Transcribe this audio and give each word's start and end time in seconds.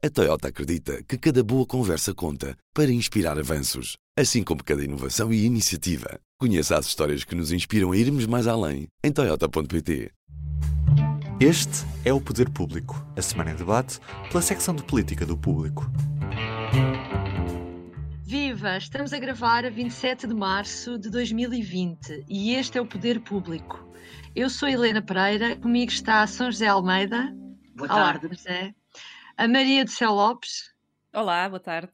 A 0.00 0.08
Toyota 0.08 0.46
acredita 0.46 1.02
que 1.02 1.18
cada 1.18 1.42
boa 1.42 1.66
conversa 1.66 2.14
conta 2.14 2.56
para 2.72 2.88
inspirar 2.88 3.36
avanços, 3.36 3.96
assim 4.16 4.44
como 4.44 4.62
cada 4.62 4.84
inovação 4.84 5.32
e 5.32 5.44
iniciativa. 5.44 6.20
Conheça 6.38 6.78
as 6.78 6.86
histórias 6.86 7.24
que 7.24 7.34
nos 7.34 7.50
inspiram 7.50 7.90
a 7.90 7.96
irmos 7.96 8.24
mais 8.24 8.46
além 8.46 8.86
em 9.02 9.10
Toyota.pt. 9.10 10.12
Este 11.40 11.84
é 12.04 12.12
o 12.12 12.20
Poder 12.20 12.48
Público, 12.48 13.04
a 13.16 13.22
semana 13.22 13.50
em 13.50 13.56
debate 13.56 13.98
pela 14.30 14.40
secção 14.40 14.72
de 14.72 14.84
política 14.84 15.26
do 15.26 15.36
Público. 15.36 15.90
Viva! 18.22 18.76
Estamos 18.76 19.12
a 19.12 19.18
gravar 19.18 19.64
a 19.64 19.70
27 19.70 20.28
de 20.28 20.34
março 20.34 20.96
de 20.96 21.10
2020 21.10 22.24
e 22.28 22.54
este 22.54 22.78
é 22.78 22.80
o 22.80 22.86
Poder 22.86 23.18
Público. 23.18 23.84
Eu 24.32 24.48
sou 24.48 24.68
Helena 24.68 25.02
Pereira, 25.02 25.56
comigo 25.56 25.90
está 25.90 26.24
São 26.28 26.52
José 26.52 26.68
Almeida. 26.68 27.34
Boa 27.74 27.88
tarde. 27.88 28.26
Olá, 28.26 28.34
José. 28.36 28.74
A 29.38 29.46
Maria 29.46 29.84
do 29.84 29.90
Céu 29.92 30.14
Lopes. 30.14 30.74
Olá, 31.14 31.48
boa 31.48 31.60
tarde. 31.60 31.92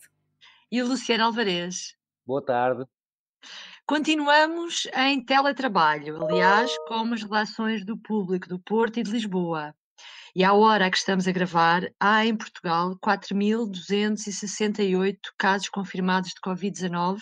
E 0.73 0.81
o 0.81 0.89
Luciano 0.89 1.25
Alvarez. 1.25 1.95
Boa 2.27 2.43
tarde. 2.43 2.87
Continuamos 3.85 4.87
em 4.95 5.23
teletrabalho, 5.23 6.25
aliás, 6.25 6.75
como 6.89 7.13
as 7.13 7.23
relações 7.23 7.85
do 7.85 7.99
público 7.99 8.49
do 8.49 8.59
Porto 8.59 8.99
e 8.99 9.03
de 9.03 9.11
Lisboa. 9.11 9.77
E 10.35 10.43
à 10.43 10.55
hora 10.55 10.91
que 10.91 10.97
estamos 10.97 11.29
a 11.29 11.33
gravar, 11.33 11.83
há 12.01 12.25
em 12.25 12.35
Portugal 12.35 12.99
4.268 12.99 15.19
casos 15.37 15.69
confirmados 15.69 16.31
de 16.31 16.41
Covid-19 16.41 17.21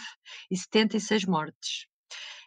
e 0.48 0.56
76 0.56 1.24
mortes. 1.24 1.88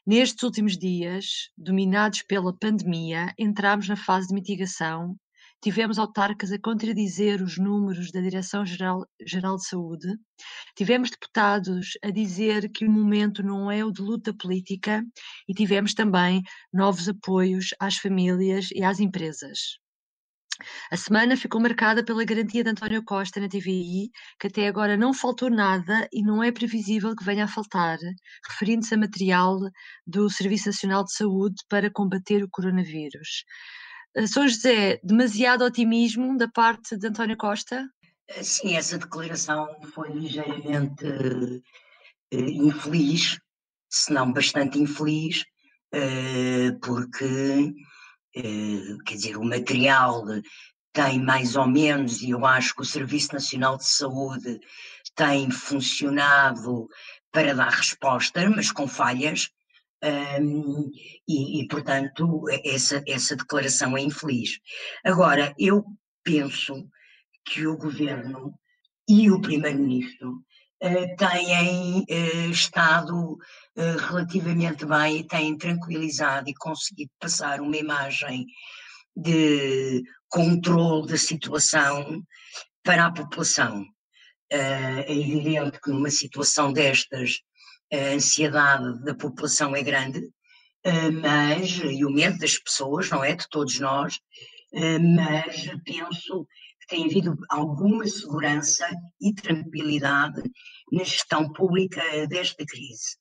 Nestes 0.07 0.43
últimos 0.43 0.77
dias, 0.77 1.49
dominados 1.57 2.21
pela 2.21 2.57
pandemia, 2.57 3.33
entramos 3.37 3.89
na 3.89 3.97
fase 3.97 4.29
de 4.29 4.33
mitigação 4.33 5.19
tivemos 5.61 5.97
autarcas 5.97 6.51
a 6.51 6.59
contradizer 6.59 7.41
os 7.41 7.57
números 7.57 8.11
da 8.11 8.21
Direção-Geral 8.21 9.05
Geral 9.25 9.57
de 9.57 9.67
Saúde, 9.67 10.07
tivemos 10.75 11.09
deputados 11.09 11.97
a 12.03 12.11
dizer 12.11 12.69
que 12.71 12.85
o 12.85 12.91
momento 12.91 13.43
não 13.43 13.71
é 13.71 13.83
o 13.83 13.91
de 13.91 14.01
luta 14.01 14.33
política 14.33 15.03
e 15.47 15.53
tivemos 15.53 15.93
também 15.93 16.41
novos 16.73 17.09
apoios 17.09 17.69
às 17.79 17.97
famílias 17.97 18.69
e 18.71 18.83
às 18.83 18.99
empresas. 18.99 19.79
A 20.89 20.95
semana 20.95 21.35
ficou 21.35 21.59
marcada 21.59 22.03
pela 22.03 22.23
garantia 22.23 22.63
de 22.63 22.69
António 22.69 23.03
Costa 23.03 23.41
na 23.41 23.49
TVI, 23.49 24.09
que 24.39 24.47
até 24.47 24.67
agora 24.67 24.95
não 24.95 25.13
faltou 25.13 25.49
nada 25.49 26.07
e 26.13 26.23
não 26.23 26.41
é 26.41 26.49
previsível 26.49 27.13
que 27.13 27.25
venha 27.25 27.43
a 27.43 27.47
faltar, 27.47 27.97
referindo-se 28.49 28.93
a 28.93 28.97
material 28.97 29.59
do 30.07 30.29
Serviço 30.29 30.67
Nacional 30.67 31.03
de 31.03 31.13
Saúde 31.13 31.55
para 31.67 31.91
combater 31.91 32.41
o 32.41 32.49
coronavírus. 32.49 33.43
Eh, 34.15 34.27
São 34.27 34.47
José, 34.47 34.99
demasiado 35.03 35.65
otimismo 35.65 36.37
da 36.37 36.47
parte 36.47 36.95
de 36.95 37.07
António 37.07 37.37
Costa? 37.37 37.87
Eh, 38.29 38.43
sim, 38.43 38.75
essa 38.75 38.97
declaração 38.97 39.67
foi 39.93 40.09
ligeiramente 40.13 41.05
uh, 41.05 41.61
infeliz, 42.33 43.37
se 43.89 44.13
não 44.13 44.31
bastante 44.31 44.79
infeliz, 44.79 45.43
porque, 46.81 47.73
quer 48.33 49.13
dizer, 49.13 49.37
o 49.37 49.45
material 49.45 50.25
tem 50.91 51.23
mais 51.23 51.55
ou 51.55 51.65
menos, 51.65 52.21
e 52.21 52.31
eu 52.31 52.45
acho 52.45 52.75
que 52.75 52.81
o 52.81 52.85
Serviço 52.85 53.31
Nacional 53.31 53.77
de 53.77 53.85
Saúde 53.85 54.59
tem 55.15 55.49
funcionado 55.49 56.89
para 57.31 57.53
dar 57.53 57.69
resposta, 57.69 58.49
mas 58.49 58.71
com 58.71 58.85
falhas, 58.87 59.49
um, 60.05 60.91
e, 61.27 61.61
e, 61.61 61.67
portanto, 61.67 62.45
essa, 62.63 63.03
essa 63.07 63.35
declaração 63.35 63.97
é 63.97 64.01
infeliz. 64.01 64.59
Agora, 65.03 65.53
eu 65.57 65.83
penso 66.23 66.87
que 67.45 67.65
o 67.65 67.77
governo 67.77 68.53
e 69.07 69.29
o 69.29 69.41
primeiro-ministro 69.41 70.43
uh, 70.83 71.15
têm 71.17 71.99
uh, 71.99 72.51
estado 72.51 73.33
uh, 73.33 73.97
relativamente 74.07 74.85
bem 74.85 75.19
e 75.19 75.27
têm 75.27 75.57
tranquilizado 75.57 76.49
e 76.49 76.55
conseguido 76.55 77.11
passar 77.19 77.61
uma 77.61 77.77
imagem 77.77 78.45
de 79.15 80.03
controle 80.27 81.07
da 81.07 81.17
situação 81.17 82.21
para 82.83 83.05
a 83.05 83.11
população. 83.11 83.85
é 84.51 85.11
evidente 85.11 85.79
que 85.81 85.89
numa 85.89 86.09
situação 86.09 86.73
destas 86.73 87.39
a 87.95 88.13
ansiedade 88.13 89.03
da 89.03 89.15
população 89.15 89.75
é 89.75 89.81
grande, 89.81 90.21
eh, 90.83 91.09
mas, 91.09 91.81
e 91.83 92.05
o 92.05 92.11
medo 92.11 92.37
das 92.37 92.57
pessoas, 92.59 93.09
não 93.09 93.23
é? 93.23 93.35
De 93.35 93.47
todos 93.49 93.79
nós, 93.79 94.19
eh, 94.73 94.99
mas 94.99 95.67
penso 95.83 96.47
que 96.81 96.87
tem 96.87 97.05
havido 97.05 97.35
alguma 97.49 98.05
segurança 98.05 98.87
e 99.19 99.33
tranquilidade 99.33 100.41
na 100.91 101.03
gestão 101.03 101.51
pública 101.51 102.01
desta 102.27 102.63
crise. 102.65 103.17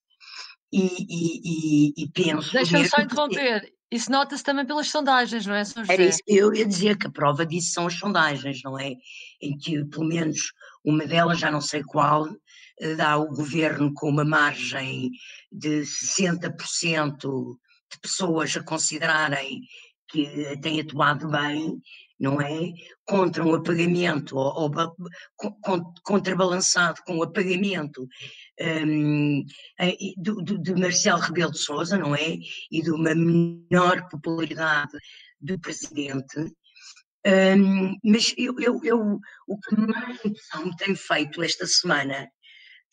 E, 0.72 1.06
e, 1.08 2.02
e, 2.02 2.08
penso. 2.10 2.52
Deixa-me 2.52 2.88
só 2.88 3.00
interromper. 3.00 3.72
Isso 3.90 4.10
nota-se 4.10 4.42
também 4.42 4.66
pelas 4.66 4.88
sondagens, 4.88 5.46
não 5.46 5.54
é, 5.54 5.64
Sr. 5.64 5.80
José? 5.82 5.92
Era 5.92 6.02
isso, 6.04 6.18
eu 6.26 6.52
ia 6.52 6.66
dizer 6.66 6.98
que 6.98 7.06
a 7.06 7.10
prova 7.10 7.46
disso 7.46 7.72
são 7.72 7.86
as 7.86 7.94
sondagens, 7.94 8.60
não 8.64 8.76
é? 8.76 8.94
Em 9.40 9.56
que, 9.56 9.84
pelo 9.84 10.06
menos, 10.06 10.52
uma 10.84 11.06
delas, 11.06 11.38
já 11.38 11.48
não 11.48 11.60
sei 11.60 11.82
qual, 11.84 12.26
dá 12.96 13.16
o 13.16 13.28
governo 13.28 13.92
com 13.94 14.08
uma 14.08 14.24
margem 14.24 15.10
de 15.50 15.82
60% 15.82 17.56
de 17.92 18.00
pessoas 18.00 18.56
a 18.56 18.62
considerarem 18.62 19.60
que 20.08 20.56
têm 20.58 20.80
atuado 20.80 21.28
bem, 21.28 21.80
não 22.18 22.40
é? 22.40 22.72
Contra 23.06 23.44
um 23.44 23.54
apagamento, 23.54 24.36
ou, 24.36 24.70
ou 24.70 25.92
contrabalançado 26.02 27.00
com 27.06 27.18
o 27.18 27.22
apagamento 27.22 28.06
um, 28.60 29.44
de, 30.18 30.58
de 30.58 30.74
Marcelo 30.74 31.20
Rebelo 31.20 31.52
de 31.52 31.58
Sousa, 31.58 31.96
não 31.96 32.14
é? 32.14 32.36
E 32.70 32.82
de 32.82 32.90
uma 32.90 33.14
menor 33.14 34.08
popularidade 34.08 34.92
do 35.40 35.58
presidente. 35.58 36.52
Um, 37.26 37.96
mas 38.04 38.34
eu, 38.36 38.54
eu, 38.60 38.80
eu, 38.84 39.18
o 39.48 39.58
que 39.58 39.76
mais 39.76 40.22
me 40.22 40.76
tem 40.76 40.94
feito 40.94 41.42
esta 41.42 41.66
semana 41.66 42.28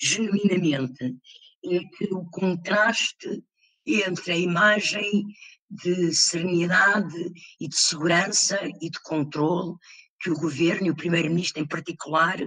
genuinamente 0.02 1.16
é 1.64 1.80
que 1.80 2.14
o 2.14 2.26
contraste 2.26 3.44
entre 3.86 4.32
a 4.32 4.38
imagem 4.38 5.26
de 5.70 6.14
serenidade 6.14 7.32
e 7.60 7.68
de 7.68 7.76
segurança 7.76 8.60
e 8.82 8.90
de 8.90 9.00
controle 9.04 9.76
que 10.20 10.30
o 10.30 10.36
governo 10.36 10.88
e 10.88 10.92
o 10.92 10.96
primeiro-ministro 10.96 11.62
em 11.62 11.68
particular 11.68 12.38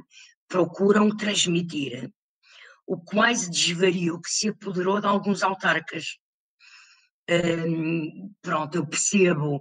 procuram 0.49 1.17
transmitir. 1.17 2.11
O 2.87 2.99
quase 2.99 3.51
desvario 3.51 4.21
que 4.21 4.31
se 4.31 4.49
apoderou 4.49 5.01
de 5.01 5.07
alguns 5.07 5.43
autarcas. 5.43 6.19
Hum, 7.29 8.31
pronto, 8.43 8.77
eu 8.77 8.87
percebo 8.87 9.61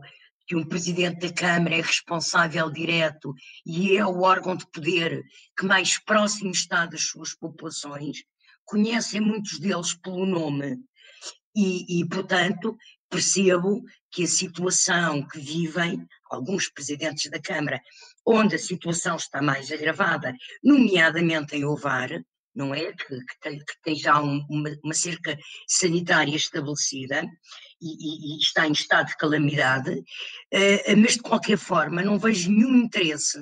que 0.53 0.58
um 0.58 0.64
presidente 0.64 1.28
da 1.28 1.34
Câmara 1.34 1.74
é 1.74 1.81
responsável 1.81 2.69
direto 2.69 3.34
e 3.66 3.97
é 3.97 4.06
o 4.06 4.22
órgão 4.22 4.56
de 4.56 4.68
poder 4.68 5.24
que 5.58 5.66
mais 5.66 5.97
próximo 5.97 6.52
está 6.52 6.86
das 6.86 7.02
suas 7.02 7.34
populações, 7.34 8.24
conhecem 8.63 9.19
muitos 9.19 9.59
deles 9.59 9.96
pelo 9.96 10.28
nome 10.28 10.78
e, 11.56 12.02
e 12.02 12.08
portanto, 12.08 12.78
percebo 13.09 13.81
que 14.12 14.25
a 14.25 14.28
situação 14.28 15.28
que 15.28 15.40
vivem 15.40 16.06
alguns 16.30 16.69
presidentes 16.69 17.31
da 17.31 17.42
Câmara, 17.42 17.81
onde 18.24 18.53
a 18.53 18.59
situação 18.59 19.16
está 19.16 19.42
mais 19.42 19.72
agravada, 19.72 20.36
nomeadamente 20.63 21.56
em 21.56 21.66
Ovar, 21.66 22.09
não 22.56 22.75
é? 22.75 22.94
Que, 22.94 23.08
que, 23.08 23.40
tem, 23.42 23.58
que 23.58 23.81
tem, 23.84 23.96
já 23.96 24.22
um, 24.22 24.46
uma, 24.47 24.69
uma, 24.84 24.94
cerca 24.94 25.36
sanitária 25.68 26.36
estabelecida 26.36 27.24
e, 27.83 28.33
e, 28.33 28.35
e, 28.35 28.39
está 28.39 28.67
em 28.67 28.71
estado 28.71 29.07
de 29.07 29.17
calamidade, 29.17 29.91
uh, 29.91 30.97
mas 30.97 31.13
de 31.13 31.21
qualquer 31.21 31.57
forma 31.57 32.01
não 32.01 32.17
vejo 32.17 32.49
nenhum 32.51 32.77
interesse 32.77 33.39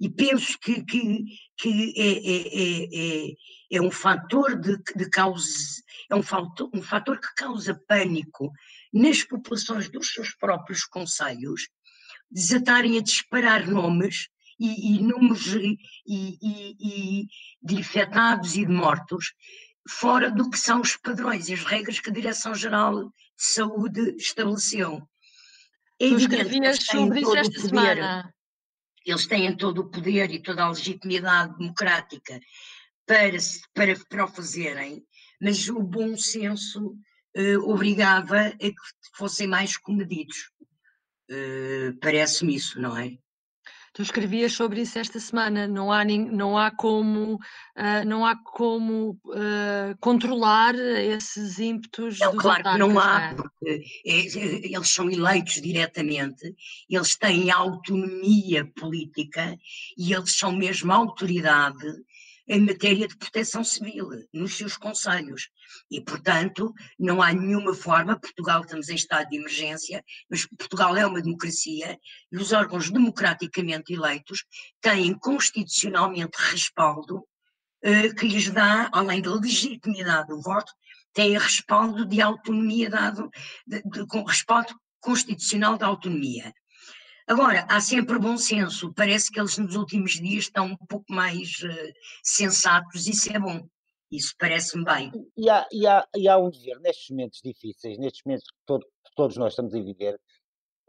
e 0.00 0.08
penso 0.08 0.58
que, 0.60 0.82
que, 0.84 1.24
que 1.56 1.94
é, 1.96 2.12
é, 2.12 3.26
é, 3.26 3.76
é, 3.78 3.82
um 3.82 3.90
fator 3.90 4.58
de, 4.58 4.76
de 4.94 5.10
causa, 5.10 5.48
é 6.08 6.14
um 6.14 6.22
fator, 6.22 6.70
um 6.72 6.82
fator 6.82 7.20
que 7.20 7.34
causa 7.34 7.74
pânico 7.88 8.52
nas 8.92 9.24
populações 9.24 9.88
dos 9.88 10.12
seus 10.12 10.34
próprios 10.36 10.84
conselhos, 10.84 11.68
desatarem 12.30 12.96
a 12.96 13.02
disparar 13.02 13.66
nomes 13.66 14.28
e, 14.58 14.96
e 14.96 15.02
números 15.02 15.46
e, 15.54 15.78
e, 16.06 17.26
de 17.62 17.74
infectados 17.74 18.56
e 18.56 18.64
de 18.64 18.72
mortos 18.72 19.34
fora 19.88 20.30
do 20.30 20.50
que 20.50 20.58
são 20.58 20.80
os 20.80 20.96
padrões 20.96 21.48
e 21.48 21.54
as 21.54 21.64
regras 21.64 21.98
que 21.98 22.10
a 22.10 22.12
Direção-Geral 22.12 23.12
Saúde 23.38 24.16
estabeleceu. 24.18 25.08
É 26.00 26.08
tu 26.08 26.16
escrevias 26.16 26.84
sobre 26.84 27.20
isso 27.20 27.36
esta 27.36 27.60
semana. 27.60 28.34
Eles 29.06 29.26
têm 29.26 29.56
todo 29.56 29.78
o 29.78 29.90
poder 29.90 30.30
e 30.32 30.42
toda 30.42 30.64
a 30.64 30.68
legitimidade 30.68 31.56
democrática 31.56 32.40
para, 33.06 33.38
para, 33.72 33.98
para 34.08 34.24
o 34.24 34.28
fazerem, 34.28 35.02
mas 35.40 35.68
o 35.68 35.80
bom 35.80 36.16
senso 36.16 36.94
uh, 37.36 37.70
obrigava 37.70 38.48
a 38.48 38.58
que 38.58 38.74
fossem 39.14 39.46
mais 39.46 39.76
comedidos. 39.78 40.50
Uh, 41.30 41.96
Parece-me 42.00 42.56
isso, 42.56 42.80
não 42.80 42.96
é? 42.96 43.16
Tu 43.98 44.02
escrevias 44.02 44.52
sobre 44.52 44.82
isso 44.82 44.96
esta 44.96 45.18
semana. 45.18 45.66
Não 45.66 45.90
há, 45.90 46.04
não 46.04 46.56
há 46.56 46.70
como, 46.70 47.34
uh, 47.34 48.06
não 48.06 48.24
há 48.24 48.36
como 48.36 49.18
uh, 49.26 49.98
controlar 49.98 50.76
esses 50.76 51.58
ímpetos 51.58 52.16
não, 52.20 52.36
Claro 52.36 52.62
que 52.62 52.78
não 52.78 52.96
há, 52.96 53.32
é? 53.32 53.34
porque 53.34 53.82
é, 54.06 54.20
é, 54.20 54.72
eles 54.72 54.88
são 54.88 55.10
eleitos 55.10 55.54
diretamente, 55.54 56.54
eles 56.88 57.16
têm 57.16 57.50
autonomia 57.50 58.64
política 58.76 59.58
e 59.96 60.12
eles 60.12 60.32
são 60.32 60.52
mesmo 60.52 60.92
autoridade 60.92 61.84
em 62.48 62.60
matéria 62.60 63.06
de 63.06 63.16
proteção 63.16 63.62
civil, 63.62 64.08
nos 64.32 64.56
seus 64.56 64.76
conselhos. 64.76 65.50
E, 65.90 66.00
portanto, 66.00 66.72
não 66.98 67.20
há 67.20 67.32
nenhuma 67.32 67.74
forma, 67.74 68.18
Portugal 68.18 68.62
estamos 68.62 68.88
em 68.88 68.94
estado 68.94 69.28
de 69.28 69.36
emergência, 69.36 70.02
mas 70.30 70.46
Portugal 70.46 70.96
é 70.96 71.06
uma 71.06 71.20
democracia 71.20 71.98
e 72.32 72.36
os 72.36 72.52
órgãos 72.52 72.90
democraticamente 72.90 73.92
eleitos 73.92 74.44
têm 74.80 75.16
constitucionalmente 75.18 76.38
respaldo 76.38 77.24
eh, 77.82 78.12
que 78.14 78.26
lhes 78.26 78.50
dá, 78.50 78.88
além 78.92 79.20
da 79.20 79.34
legitimidade 79.34 80.28
do 80.28 80.40
voto, 80.40 80.72
têm 81.12 81.38
respaldo 81.38 82.06
de 82.06 82.20
autonomia 82.20 82.88
dado, 82.88 83.30
de, 83.66 83.82
de, 83.82 84.06
com 84.06 84.24
respaldo 84.24 84.74
constitucional 85.00 85.76
da 85.76 85.86
autonomia. 85.86 86.52
Agora, 87.28 87.66
há 87.68 87.78
sempre 87.78 88.18
bom 88.18 88.38
senso, 88.38 88.90
parece 88.94 89.30
que 89.30 89.38
eles 89.38 89.58
nos 89.58 89.76
últimos 89.76 90.12
dias 90.12 90.44
estão 90.44 90.64
um 90.64 90.76
pouco 90.76 91.12
mais 91.12 91.50
uh, 91.62 91.92
sensatos, 92.22 93.06
isso 93.06 93.30
é 93.30 93.38
bom, 93.38 93.68
isso 94.10 94.34
parece-me 94.38 94.82
bem. 94.82 95.12
E 95.36 95.50
há, 95.50 95.66
e, 95.70 95.86
há, 95.86 96.08
e 96.16 96.26
há 96.26 96.38
um 96.38 96.48
dever, 96.48 96.80
nestes 96.80 97.10
momentos 97.10 97.40
difíceis, 97.44 97.98
nestes 97.98 98.22
momentos 98.24 98.46
que, 98.46 98.56
todo, 98.64 98.82
que 98.82 99.10
todos 99.14 99.36
nós 99.36 99.52
estamos 99.52 99.74
a 99.74 99.78
viver, 99.78 100.18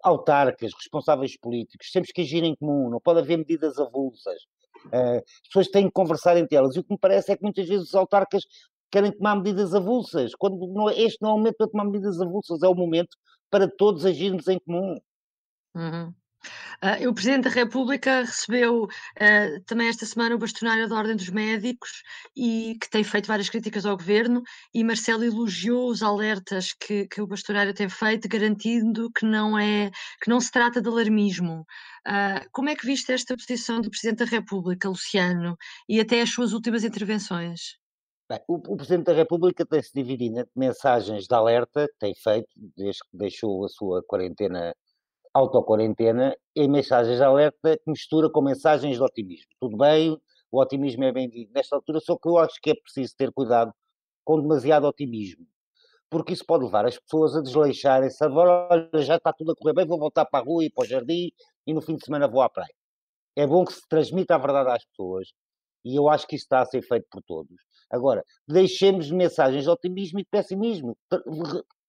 autarcas, 0.01 0.71
responsáveis 0.73 1.37
políticos, 1.37 1.91
temos 1.91 2.09
que 2.09 2.21
agir 2.21 2.41
em 2.41 2.55
comum, 2.55 2.89
não 2.89 3.01
pode 3.01 3.19
haver 3.19 3.37
medidas 3.37 3.77
avulsas. 3.77 4.41
Uh, 4.85 5.17
as 5.17 5.47
pessoas 5.47 5.67
têm 5.67 5.87
que 5.87 5.91
conversar 5.91 6.37
entre 6.37 6.55
elas. 6.55 6.73
E 6.73 6.79
o 6.79 6.83
que 6.85 6.93
me 6.93 6.97
parece 6.97 7.33
é 7.33 7.35
que 7.35 7.43
muitas 7.43 7.67
vezes 7.67 7.89
os 7.89 7.95
autarcas 7.95 8.43
querem 8.89 9.11
tomar 9.11 9.35
medidas 9.35 9.75
avulsas, 9.75 10.33
quando 10.35 10.65
não, 10.73 10.89
é, 10.89 10.97
este 11.01 11.21
não 11.21 11.31
é 11.31 11.33
o 11.33 11.37
momento 11.37 11.57
para 11.57 11.67
tomar 11.67 11.83
medidas 11.83 12.21
avulsas, 12.21 12.63
é 12.63 12.67
o 12.69 12.73
momento 12.73 13.17
para 13.49 13.67
todos 13.67 14.05
agirmos 14.05 14.47
em 14.47 14.57
comum. 14.57 14.97
Uhum. 15.75 16.13
Uh, 16.83 17.09
o 17.09 17.13
Presidente 17.13 17.43
da 17.43 17.49
República 17.49 18.21
recebeu 18.21 18.83
uh, 18.83 19.63
também 19.65 19.89
esta 19.89 20.05
semana 20.05 20.35
o 20.35 20.37
bastonário 20.37 20.87
da 20.87 20.95
Ordem 20.95 21.15
dos 21.15 21.29
Médicos 21.29 22.03
e 22.35 22.77
que 22.79 22.89
tem 22.89 23.03
feito 23.03 23.27
várias 23.27 23.49
críticas 23.49 23.85
ao 23.85 23.97
Governo 23.97 24.41
e 24.73 24.83
Marcelo 24.83 25.23
elogiou 25.23 25.89
os 25.89 26.01
alertas 26.01 26.73
que, 26.73 27.07
que 27.07 27.21
o 27.21 27.27
bastonário 27.27 27.73
tem 27.73 27.89
feito, 27.89 28.29
garantindo 28.29 29.11
que 29.11 29.25
não, 29.25 29.59
é, 29.59 29.91
que 30.21 30.29
não 30.29 30.39
se 30.39 30.51
trata 30.51 30.81
de 30.81 30.87
alarmismo. 30.87 31.65
Uh, 32.07 32.47
como 32.51 32.69
é 32.69 32.75
que 32.75 32.85
viste 32.85 33.11
esta 33.11 33.35
posição 33.35 33.81
do 33.81 33.89
Presidente 33.89 34.19
da 34.19 34.25
República, 34.25 34.87
Luciano, 34.87 35.57
e 35.87 35.99
até 35.99 36.21
as 36.21 36.29
suas 36.29 36.53
últimas 36.53 36.83
intervenções? 36.83 37.77
Bem, 38.29 38.39
o, 38.47 38.55
o, 38.55 38.77
Presidente 38.77 39.07
da 39.07 39.13
República 39.13 39.65
tem-se 39.65 39.91
dividido 39.93 40.39
entre 40.39 40.51
mensagens 40.55 41.25
de 41.25 41.35
alerta, 41.35 41.87
que 41.87 41.97
tem 41.99 42.13
feito, 42.13 42.47
desde 42.77 43.01
que 43.01 43.17
deixou 43.17 43.65
a 43.65 43.67
sua 43.67 44.03
quarentena 44.03 44.73
autoquarentena 45.33 46.35
e 46.55 46.67
mensagens 46.67 47.17
de 47.17 47.23
alerta 47.23 47.77
que 47.77 47.89
mistura 47.89 48.29
com 48.29 48.41
mensagens 48.41 48.97
de 48.97 49.03
otimismo. 49.03 49.49
Tudo 49.59 49.77
bem, 49.77 50.17
o 50.51 50.59
otimismo 50.59 51.03
é 51.03 51.11
bem-vindo 51.11 51.51
nesta 51.53 51.75
altura, 51.75 51.99
só 51.99 52.17
que 52.17 52.27
eu 52.27 52.37
acho 52.37 52.59
que 52.61 52.71
é 52.71 52.75
preciso 52.75 53.15
ter 53.15 53.31
cuidado 53.31 53.71
com 54.25 54.41
demasiado 54.41 54.85
otimismo, 54.85 55.45
porque 56.09 56.33
isso 56.33 56.45
pode 56.45 56.65
levar 56.65 56.85
as 56.85 56.97
pessoas 56.97 57.35
a 57.35 57.41
desleixarem-se, 57.41 58.23
olha, 58.23 58.89
já 58.95 59.15
está 59.15 59.31
tudo 59.31 59.51
a 59.51 59.55
correr 59.55 59.73
bem, 59.73 59.85
vou 59.85 59.99
voltar 59.99 60.25
para 60.25 60.39
a 60.39 60.43
rua 60.43 60.63
e 60.63 60.69
para 60.69 60.83
o 60.83 60.87
jardim 60.87 61.31
e 61.65 61.73
no 61.73 61.81
fim 61.81 61.95
de 61.95 62.05
semana 62.05 62.27
vou 62.27 62.41
à 62.41 62.49
praia. 62.49 62.73
É 63.35 63.45
bom 63.45 63.63
que 63.63 63.73
se 63.73 63.87
transmita 63.87 64.35
a 64.35 64.37
verdade 64.37 64.69
às 64.69 64.85
pessoas 64.85 65.29
e 65.85 65.95
eu 65.95 66.09
acho 66.09 66.27
que 66.27 66.35
isso 66.35 66.45
está 66.45 66.61
a 66.61 66.65
ser 66.65 66.81
feito 66.81 67.07
por 67.09 67.21
todos. 67.23 67.55
Agora, 67.89 68.23
deixemos 68.47 69.09
mensagens 69.11 69.63
de 69.63 69.69
otimismo 69.69 70.19
e 70.19 70.23
de 70.23 70.29
pessimismo. 70.29 70.97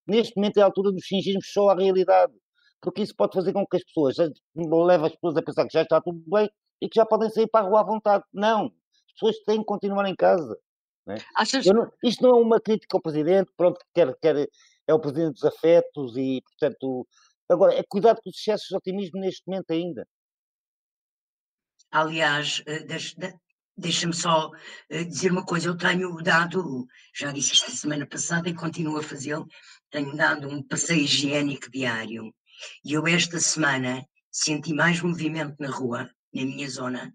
Neste 0.06 0.36
momento 0.36 0.58
é 0.58 0.62
a 0.62 0.66
altura 0.66 0.92
dos 0.92 1.04
fingirmos 1.06 1.50
só 1.52 1.70
a 1.70 1.74
realidade 1.74 2.32
porque 2.80 3.02
isso 3.02 3.14
pode 3.14 3.34
fazer 3.34 3.52
com 3.52 3.66
que 3.66 3.76
as 3.76 3.84
pessoas, 3.84 4.16
leve 4.16 5.06
as 5.06 5.12
pessoas 5.12 5.36
a 5.36 5.42
pensar 5.42 5.66
que 5.66 5.72
já 5.72 5.82
está 5.82 6.00
tudo 6.00 6.22
bem 6.26 6.50
e 6.80 6.88
que 6.88 6.96
já 6.96 7.04
podem 7.04 7.28
sair 7.30 7.46
para 7.48 7.64
a 7.64 7.68
rua 7.68 7.80
à 7.80 7.84
vontade. 7.84 8.24
Não, 8.32 8.66
as 8.66 9.12
pessoas 9.12 9.36
têm 9.44 9.58
que 9.58 9.66
continuar 9.66 10.08
em 10.08 10.16
casa. 10.16 10.56
Não 11.06 11.14
é? 11.14 11.18
Achas... 11.36 11.66
não, 11.66 11.90
isto 12.02 12.22
não 12.22 12.30
é 12.30 12.40
uma 12.40 12.60
crítica 12.60 12.96
ao 12.96 13.02
Presidente, 13.02 13.50
pronto, 13.56 13.78
quer, 13.94 14.14
quer, 14.20 14.48
é 14.86 14.94
o 14.94 15.00
Presidente 15.00 15.34
dos 15.34 15.44
afetos 15.44 16.16
e, 16.16 16.42
portanto, 16.42 17.06
agora, 17.48 17.74
é 17.74 17.82
cuidado 17.86 18.20
com 18.22 18.30
os 18.30 18.36
excessos 18.36 18.68
de 18.68 18.76
otimismo 18.76 19.20
neste 19.20 19.42
momento 19.46 19.70
ainda. 19.70 20.06
Aliás, 21.92 22.62
eh, 22.66 22.86
deixa-me 23.76 24.14
só 24.14 24.50
eh, 24.88 25.04
dizer 25.04 25.32
uma 25.32 25.44
coisa, 25.44 25.68
eu 25.68 25.76
tenho 25.76 26.16
dado, 26.22 26.86
já 27.14 27.32
disse 27.32 27.52
esta 27.52 27.72
semana 27.72 28.06
passada 28.06 28.48
e 28.48 28.54
continuo 28.54 28.96
a 28.96 29.02
fazê-lo, 29.02 29.46
tenho 29.90 30.16
dado 30.16 30.48
um 30.48 30.62
passeio 30.62 31.02
higiênico 31.02 31.68
diário 31.70 32.32
e 32.84 32.92
eu 32.92 33.06
esta 33.06 33.38
semana 33.38 34.06
senti 34.30 34.72
mais 34.72 35.00
movimento 35.00 35.56
na 35.58 35.70
rua, 35.70 36.10
na 36.32 36.44
minha 36.44 36.68
zona, 36.68 37.14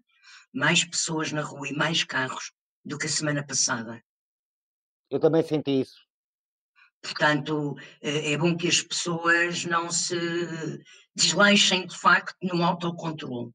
mais 0.52 0.84
pessoas 0.84 1.32
na 1.32 1.42
rua 1.42 1.68
e 1.68 1.72
mais 1.72 2.04
carros 2.04 2.52
do 2.84 2.98
que 2.98 3.06
a 3.06 3.10
semana 3.10 3.44
passada. 3.44 4.02
Eu 5.10 5.20
também 5.20 5.42
senti 5.42 5.80
isso. 5.80 6.06
Portanto, 7.02 7.76
eh, 8.00 8.32
é 8.32 8.38
bom 8.38 8.56
que 8.56 8.68
as 8.68 8.80
pessoas 8.82 9.64
não 9.64 9.90
se 9.90 10.16
desleixem 11.14 11.86
de 11.86 11.96
facto 11.96 12.36
no 12.42 12.62
autocontrole. 12.62 13.52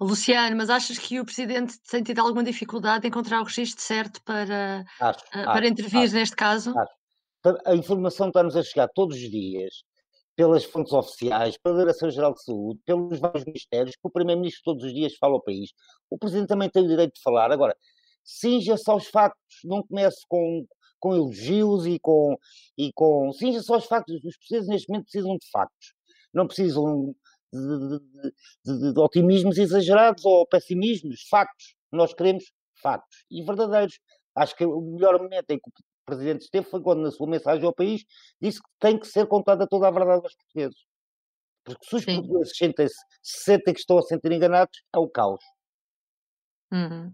Luciano, 0.00 0.56
mas 0.56 0.68
achas 0.70 0.98
que 0.98 1.20
o 1.20 1.24
Presidente 1.24 1.78
tem 1.88 2.02
tido 2.02 2.18
alguma 2.18 2.42
dificuldade 2.42 3.06
em 3.06 3.08
encontrar 3.08 3.40
o 3.40 3.44
registro 3.44 3.82
certo 3.82 4.20
para, 4.22 4.84
acho, 5.00 5.20
uh, 5.20 5.30
para 5.30 5.60
acho, 5.60 5.68
intervir 5.68 6.02
acho, 6.02 6.14
neste 6.14 6.36
caso? 6.36 6.74
A 7.64 7.74
informação 7.74 8.28
está-nos 8.28 8.56
a 8.56 8.62
chegar 8.62 8.88
todos 8.88 9.16
os 9.16 9.30
dias 9.30 9.84
pelas 10.36 10.64
fontes 10.64 10.92
oficiais, 10.92 11.56
pela 11.58 11.78
Direção-Geral 11.78 12.34
de 12.34 12.42
Saúde, 12.42 12.80
pelos 12.84 13.20
vários 13.20 13.44
ministérios, 13.44 13.94
que 13.94 14.00
o 14.02 14.10
Primeiro-Ministro 14.10 14.62
todos 14.64 14.84
os 14.84 14.92
dias 14.92 15.14
fala 15.16 15.34
ao 15.34 15.42
país. 15.42 15.70
O 16.10 16.18
Presidente 16.18 16.48
também 16.48 16.68
tem 16.68 16.84
o 16.84 16.88
direito 16.88 17.14
de 17.14 17.22
falar. 17.22 17.52
Agora, 17.52 17.76
cinja-se 18.24 18.90
aos 18.90 19.06
factos, 19.06 19.58
não 19.64 19.82
comece 19.82 20.20
com, 20.28 20.66
com 20.98 21.14
elogios 21.14 21.86
e 21.86 21.98
com, 22.00 22.36
e 22.76 22.92
com. 22.92 23.32
Cinja-se 23.32 23.72
aos 23.72 23.86
factos. 23.86 24.16
Os 24.24 24.36
portugueses 24.36 24.68
neste 24.68 24.88
momento 24.88 25.04
precisam 25.04 25.36
de 25.36 25.50
factos. 25.50 25.94
Não 26.32 26.46
precisam 26.46 27.14
de, 27.52 27.88
de, 27.88 28.32
de, 28.64 28.92
de 28.92 29.00
otimismos 29.00 29.58
exagerados 29.58 30.24
ou 30.24 30.46
pessimismos. 30.46 31.26
Factos. 31.28 31.76
Nós 31.92 32.12
queremos 32.12 32.44
factos 32.82 33.24
e 33.30 33.42
verdadeiros. 33.42 34.00
Acho 34.34 34.56
que 34.56 34.64
o 34.64 34.80
melhor 34.80 35.16
momento 35.22 35.48
em 35.50 35.58
que 35.58 35.70
Presidente 36.04 36.42
esteve 36.42 36.68
foi 36.68 36.80
quando, 36.82 37.02
na 37.02 37.10
sua 37.10 37.26
mensagem 37.26 37.64
ao 37.64 37.74
país, 37.74 38.04
disse 38.40 38.60
que 38.60 38.68
tem 38.78 38.98
que 38.98 39.06
ser 39.06 39.26
contada 39.26 39.66
toda 39.66 39.88
a 39.88 39.90
verdade 39.90 40.22
aos 40.22 40.34
portugueses. 40.34 40.84
Porque 41.64 41.86
se 41.86 41.96
os 41.96 42.02
Sim. 42.04 42.16
portugueses 42.16 42.56
sentem, 42.56 42.86
-se, 42.86 42.96
sentem 43.22 43.74
que 43.74 43.80
estão 43.80 43.98
a 43.98 44.02
sentir 44.02 44.30
enganados, 44.32 44.82
é 44.94 44.98
o 44.98 45.08
caos. 45.08 45.42
Uhum. 46.72 47.12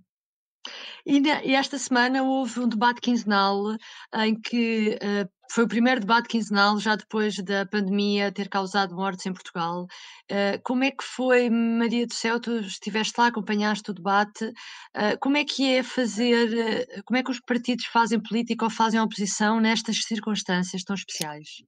E, 1.06 1.18
e, 1.18 1.54
esta 1.54 1.78
semana 1.78 2.22
houve 2.22 2.60
um 2.60 2.68
debate 2.68 3.00
quinzenal 3.00 3.76
em 4.14 4.38
que 4.38 4.98
uh, 5.02 5.39
foi 5.50 5.64
o 5.64 5.68
primeiro 5.68 6.00
debate 6.00 6.28
quinzenal 6.28 6.78
já 6.78 6.96
depois 6.96 7.36
da 7.36 7.66
pandemia 7.66 8.30
ter 8.30 8.48
causado 8.48 8.94
mortes 8.94 9.26
em 9.26 9.32
Portugal. 9.32 9.86
Uh, 10.30 10.60
como 10.62 10.84
é 10.84 10.90
que 10.90 11.02
foi, 11.02 11.50
Maria 11.50 12.06
do 12.06 12.14
Céu? 12.14 12.38
Tu 12.40 12.60
estiveste 12.60 13.14
lá, 13.18 13.26
acompanhaste 13.26 13.90
o 13.90 13.94
debate. 13.94 14.44
Uh, 14.44 15.18
como 15.20 15.36
é 15.36 15.44
que 15.44 15.74
é 15.74 15.82
fazer, 15.82 17.02
como 17.04 17.18
é 17.18 17.22
que 17.22 17.30
os 17.30 17.40
partidos 17.40 17.86
fazem 17.86 18.20
política 18.20 18.64
ou 18.64 18.70
fazem 18.70 19.00
oposição 19.00 19.60
nestas 19.60 19.98
circunstâncias 19.98 20.84
tão 20.84 20.94
especiais? 20.94 21.62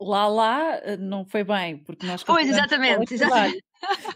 Lá, 0.00 0.26
lá, 0.26 0.80
não 0.98 1.24
foi 1.24 1.44
bem, 1.44 1.78
porque 1.84 2.04
nós. 2.04 2.24
Pois, 2.24 2.48
exatamente, 2.48 3.14
exatamente 3.14 3.62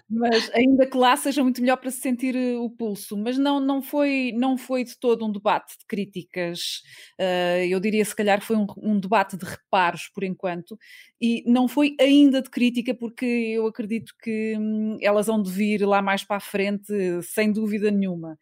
mas 0.08 0.50
ainda 0.54 0.87
que 0.87 0.96
lá 0.96 1.16
seja 1.16 1.42
muito 1.42 1.60
melhor 1.60 1.76
para 1.76 1.90
se 1.90 2.00
sentir 2.00 2.34
eh, 2.37 2.56
o 2.56 2.70
pulso. 2.70 3.16
Mas 3.16 3.38
não, 3.38 3.60
não, 3.60 3.82
foi, 3.82 4.32
não 4.37 4.56
foi 4.56 4.84
de 4.84 4.98
todo 4.98 5.25
um 5.26 5.32
debate 5.32 5.78
de 5.78 5.87
críticas, 5.87 6.82
uh, 7.20 7.64
eu 7.68 7.80
diria 7.80 8.04
se 8.04 8.14
calhar 8.14 8.40
foi 8.40 8.56
um, 8.56 8.66
um, 8.78 8.98
debate 8.98 9.37
de 9.37 9.44
reparos 9.44 10.08
por 10.14 10.25
enquanto, 10.25 10.78
e 11.20 11.42
não 11.46 11.68
foi 11.68 11.94
ainda 12.00 12.42
de 12.42 12.50
crítica, 12.50 12.94
porque 12.94 13.25
eu 13.25 13.66
acredito 13.66 14.12
que 14.22 14.56
hum, 14.58 14.98
elas 15.00 15.26
vão 15.26 15.42
de 15.42 15.50
vir 15.50 15.87
lá 15.87 16.00
mais 16.02 16.25
para 16.25 16.37
a 16.37 16.40
frente, 16.40 16.92
sem 17.22 17.52
dúvida 17.52 17.90
nenhuma. 17.90 18.38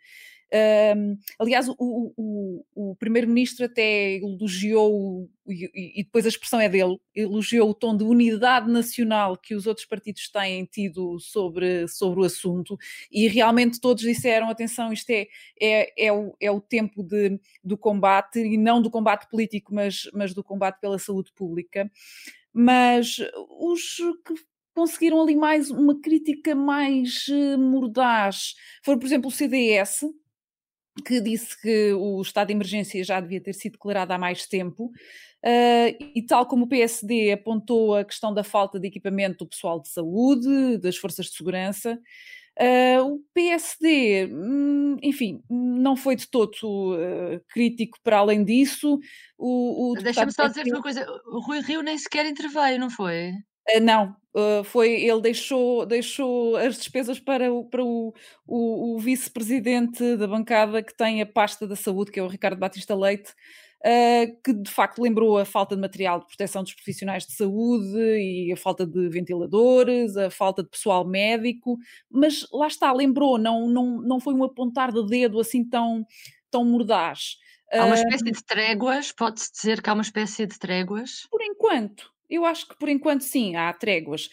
Um, 0.53 1.19
aliás, 1.41 1.69
o, 1.69 1.75
o, 1.79 2.65
o 2.75 2.97
primeiro-ministro 2.97 3.65
até 3.65 4.17
elogiou, 4.19 5.29
e, 5.47 6.00
e, 6.00 6.05
depois 6.05 6.25
a 6.25 6.29
expressão 6.29 6.61
é 6.61 6.69
dele, 6.69 6.99
elogiou 7.15 7.71
o 7.71 7.75
tom 7.75 7.97
de 7.97 8.05
unidade 8.05 8.71
nacional 8.71 9.37
que 9.37 9.55
os 9.55 9.67
outros 9.67 9.87
partidos 9.87 10.31
têm 10.31 10.65
tido 10.65 11.19
sobre, 11.19 11.88
sobre 11.88 12.21
o 12.21 12.25
assunto, 12.25 12.79
e 13.11 13.26
realmente 13.26 13.81
todos 13.81 14.05
disseram: 14.05 14.49
atenção, 14.49 14.93
isto 14.93 15.11
é, 15.11 15.26
é, 15.61 16.07
é, 16.07 16.12
o, 16.12 16.37
é 16.41 16.50
o 16.50 16.61
tempo 16.61 17.03
de, 17.03 17.41
do 17.62 17.76
combate, 17.76 18.38
e 18.38 18.57
não 18.57 18.81
do 18.81 18.91
combate 18.91 19.29
político, 19.29 19.75
mas, 19.75 20.09
mas 20.15 20.33
do 20.33 20.45
combate 20.45 20.81
pela 20.81 20.99
saúde 20.99 21.33
pública. 21.35 21.91
Mas 22.53 23.19
os 23.61 23.97
que 24.25 24.35
conseguiram 24.76 25.23
ali 25.23 25.35
mais 25.35 25.71
uma 25.71 25.99
crítica 25.99 26.55
mais 26.55 27.26
uh, 27.29 27.59
mordaz. 27.59 28.55
Foi, 28.85 28.99
por 28.99 29.07
exemplo, 29.07 29.29
o 29.29 29.33
CDS, 29.33 30.03
que 31.05 31.21
disse 31.21 31.61
que 31.61 31.93
o 31.93 32.21
estado 32.21 32.49
de 32.49 32.55
emergência 32.55 33.03
já 33.05 33.21
devia 33.21 33.41
ter 33.41 33.55
sido 33.55 33.73
declarado 33.73 34.12
há 34.12 34.19
mais 34.19 34.47
tempo, 34.47 34.87
uh, 34.87 36.11
e 36.15 36.23
tal 36.26 36.47
como 36.47 36.65
o 36.65 36.69
PSD 36.69 37.33
apontou 37.33 37.97
a 37.97 38.05
questão 38.05 38.33
da 38.33 38.45
falta 38.45 38.79
de 38.79 38.88
equipamento 38.88 39.45
do 39.45 39.49
pessoal 39.49 39.81
de 39.81 39.88
saúde, 39.88 40.79
das 40.79 40.97
forças 40.97 41.26
de 41.26 41.37
segurança, 41.37 41.99
Uh, 42.59 43.05
o 43.05 43.21
PSD, 43.35 44.31
hum, 44.33 44.97
enfim, 45.03 45.43
não 45.50 45.95
foi 45.95 46.17
de 46.17 46.26
todo 46.26 46.55
uh, 46.55 47.38
crítico 47.50 47.99
para 48.03 48.17
além 48.17 48.43
disso. 48.43 48.99
O, 49.37 49.91
o 49.91 49.95
Deixa-me 49.95 50.33
só 50.33 50.49
dizer 50.49 50.65
uma 50.67 50.81
coisa: 50.81 51.07
o 51.26 51.41
Rui 51.41 51.61
Rio 51.61 51.83
nem 51.83 51.99
sequer 51.99 52.25
interveio, 52.25 52.81
não 52.81 52.88
foi? 52.88 53.33
Uh, 53.68 53.80
não, 53.80 54.14
foi 54.64 55.02
ele 55.02 55.20
deixou, 55.20 55.87
deixou 55.87 56.56
as 56.56 56.76
despesas 56.76 57.18
para 57.18 57.52
o, 57.52 57.64
para 57.64 57.82
o, 57.82 58.14
o, 58.46 58.94
o 58.94 58.99
vice-presidente 58.99 60.16
da 60.16 60.26
bancada 60.26 60.82
que 60.82 60.94
tem 60.94 61.23
a 61.23 61.26
pasta 61.26 61.66
da 61.66 61.75
saúde, 61.75 62.11
que 62.11 62.20
é 62.20 62.23
o 62.23 62.28
Ricardo 62.28 62.58
Batista 62.58 62.94
Leite, 62.94 63.32
uh, 63.80 64.42
que 64.42 64.52
de 64.52 64.70
facto 64.70 65.00
lembrou 65.00 65.38
a 65.38 65.44
falta 65.44 65.75
de 65.75 65.80
material 65.80 66.20
de 66.20 66.26
proteção 66.26 66.62
dos 66.62 66.75
profissionais 66.75 67.26
de 67.26 67.32
saúde 67.32 67.99
e 67.99 68.52
a 68.52 68.56
falta 68.56 68.87
de 68.87 69.08
ventiladores, 69.08 70.16
a 70.16 70.30
falta 70.30 70.62
de 70.62 70.68
pessoal 70.68 71.06
médico, 71.06 71.78
mas 72.11 72.46
lá 72.52 72.66
está, 72.66 72.92
lembrou, 72.92 73.38
não, 73.38 73.68
não, 73.68 74.02
não 74.02 74.20
foi 74.20 74.35
um 74.35 74.44
apontar 74.44 74.92
de 74.92 75.04
dedo 75.06 75.40
assim 75.40 75.64
tão, 75.64 76.04
tão 76.50 76.64
mordaz. 76.64 77.37
Há 77.73 77.85
uma 77.85 77.96
espécie 77.96 78.30
de 78.30 78.44
tréguas, 78.44 79.11
pode-se 79.11 79.52
dizer 79.52 79.82
que 79.82 79.90
há 79.90 79.92
uma 79.92 80.02
espécie 80.02 80.46
de 80.46 80.56
tréguas? 80.56 81.26
Por 81.28 81.42
enquanto, 81.42 82.12
eu 82.28 82.45
acho 82.45 82.68
que 82.68 82.76
por 82.76 82.88
enquanto 82.88 83.23
sim, 83.23 83.54
há 83.56 83.73
tréguas. 83.73 84.28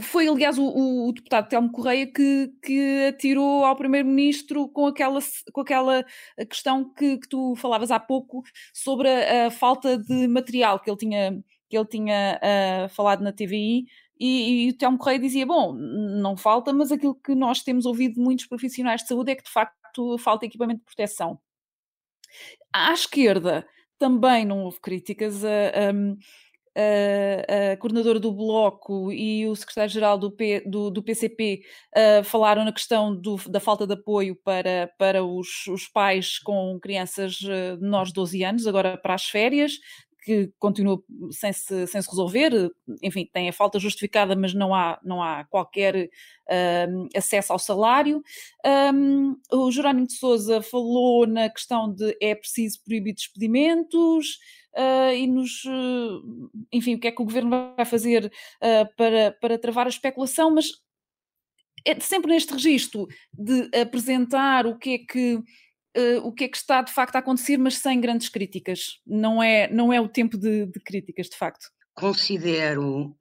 Foi, 0.00 0.28
aliás, 0.28 0.58
o, 0.58 1.08
o 1.08 1.12
deputado 1.12 1.48
Telmo 1.48 1.72
Correia 1.72 2.06
que, 2.06 2.52
que 2.62 3.06
atirou 3.08 3.64
ao 3.64 3.76
Primeiro-Ministro 3.76 4.68
com 4.68 4.86
aquela, 4.86 5.18
com 5.52 5.60
aquela 5.60 6.04
questão 6.48 6.92
que, 6.92 7.18
que 7.18 7.28
tu 7.28 7.54
falavas 7.56 7.90
há 7.90 7.98
pouco 7.98 8.42
sobre 8.72 9.08
a, 9.08 9.46
a, 9.46 9.50
falta 9.50 9.98
de 9.98 10.28
material 10.28 10.78
que 10.78 10.90
ele 10.90 10.96
tinha, 10.96 11.42
que 11.68 11.76
ele 11.76 11.86
tinha 11.86 12.40
uh, 12.42 12.88
falado 12.94 13.22
na 13.22 13.32
TVI. 13.32 13.86
E, 14.20 14.66
e 14.66 14.70
o 14.70 14.76
Telmo 14.78 14.98
Correia 14.98 15.18
dizia: 15.18 15.44
Bom, 15.44 15.72
não 15.74 16.36
falta, 16.36 16.72
mas 16.72 16.92
aquilo 16.92 17.14
que 17.14 17.34
nós 17.34 17.62
temos 17.62 17.86
ouvido 17.86 18.14
de 18.14 18.20
muitos 18.20 18.46
profissionais 18.46 19.02
de 19.02 19.08
saúde 19.08 19.32
é 19.32 19.34
que 19.34 19.42
de 19.42 19.50
facto 19.50 20.16
falta 20.18 20.46
equipamento 20.46 20.80
de 20.80 20.86
proteção. 20.86 21.40
À 22.72 22.92
esquerda 22.92 23.66
também 23.98 24.44
não 24.44 24.64
houve 24.64 24.80
críticas 24.80 25.44
a, 26.76 27.72
a 27.72 27.76
coordenadora 27.76 28.18
do 28.18 28.32
Bloco 28.32 29.12
e 29.12 29.46
o 29.46 29.54
secretário-geral 29.54 30.18
do, 30.18 30.34
do, 30.66 30.90
do, 30.90 31.02
PCP 31.02 31.62
uh, 31.96 32.24
falaram 32.24 32.64
na 32.64 32.72
questão 32.72 33.14
do, 33.14 33.36
da 33.48 33.60
falta 33.60 33.86
de 33.86 33.94
apoio 33.94 34.36
para, 34.36 34.90
para 34.98 35.24
os, 35.24 35.66
os 35.68 35.88
pais 35.88 36.38
com 36.38 36.78
crianças 36.80 37.38
menores 37.80 38.08
de 38.08 38.14
12 38.14 38.44
anos, 38.44 38.66
agora 38.66 38.96
para 38.96 39.14
as 39.14 39.24
férias, 39.24 39.72
que 40.22 40.52
continua 40.58 41.02
sem 41.32 41.52
se, 41.52 41.86
sem 41.86 42.00
se 42.00 42.08
resolver, 42.08 42.70
enfim, 43.02 43.28
tem 43.32 43.48
a 43.48 43.52
falta 43.52 43.78
justificada, 43.78 44.36
mas 44.36 44.54
não 44.54 44.72
há, 44.72 44.98
não 45.02 45.20
há 45.20 45.44
qualquer 45.44 45.96
uh, 45.96 47.08
acesso 47.16 47.52
ao 47.52 47.58
salário. 47.58 48.22
Um, 48.94 49.36
o 49.52 49.70
Jerónimo 49.70 50.06
de 50.06 50.14
Souza 50.14 50.62
falou 50.62 51.26
na 51.26 51.50
questão 51.50 51.92
de 51.92 52.16
é 52.20 52.34
preciso 52.34 52.78
proibir 52.84 53.14
despedimentos, 53.14 54.38
uh, 54.76 55.14
e 55.14 55.26
nos, 55.26 55.64
uh, 55.64 56.50
enfim, 56.72 56.94
o 56.94 57.00
que 57.00 57.08
é 57.08 57.12
que 57.12 57.22
o 57.22 57.24
governo 57.24 57.74
vai 57.76 57.84
fazer 57.84 58.26
uh, 58.26 58.96
para, 58.96 59.36
para 59.40 59.58
travar 59.58 59.86
a 59.86 59.90
especulação, 59.90 60.54
mas 60.54 60.66
é 61.84 61.98
sempre 62.00 62.32
neste 62.32 62.52
registro 62.52 63.06
de 63.32 63.70
apresentar 63.76 64.66
o 64.66 64.78
que 64.78 64.94
é 64.94 64.98
que 64.98 65.42
o 66.24 66.32
que 66.32 66.44
é 66.44 66.48
que 66.48 66.56
está 66.56 66.80
de 66.80 66.90
facto 66.90 67.16
a 67.16 67.18
acontecer, 67.18 67.58
mas 67.58 67.76
sem 67.76 68.00
grandes 68.00 68.30
críticas. 68.30 68.98
Não 69.06 69.42
é, 69.42 69.70
não 69.70 69.92
é 69.92 70.00
o 70.00 70.08
tempo 70.08 70.38
de, 70.38 70.64
de 70.64 70.80
críticas, 70.80 71.28
de 71.28 71.36
facto. 71.36 71.68
Considero 71.92 73.14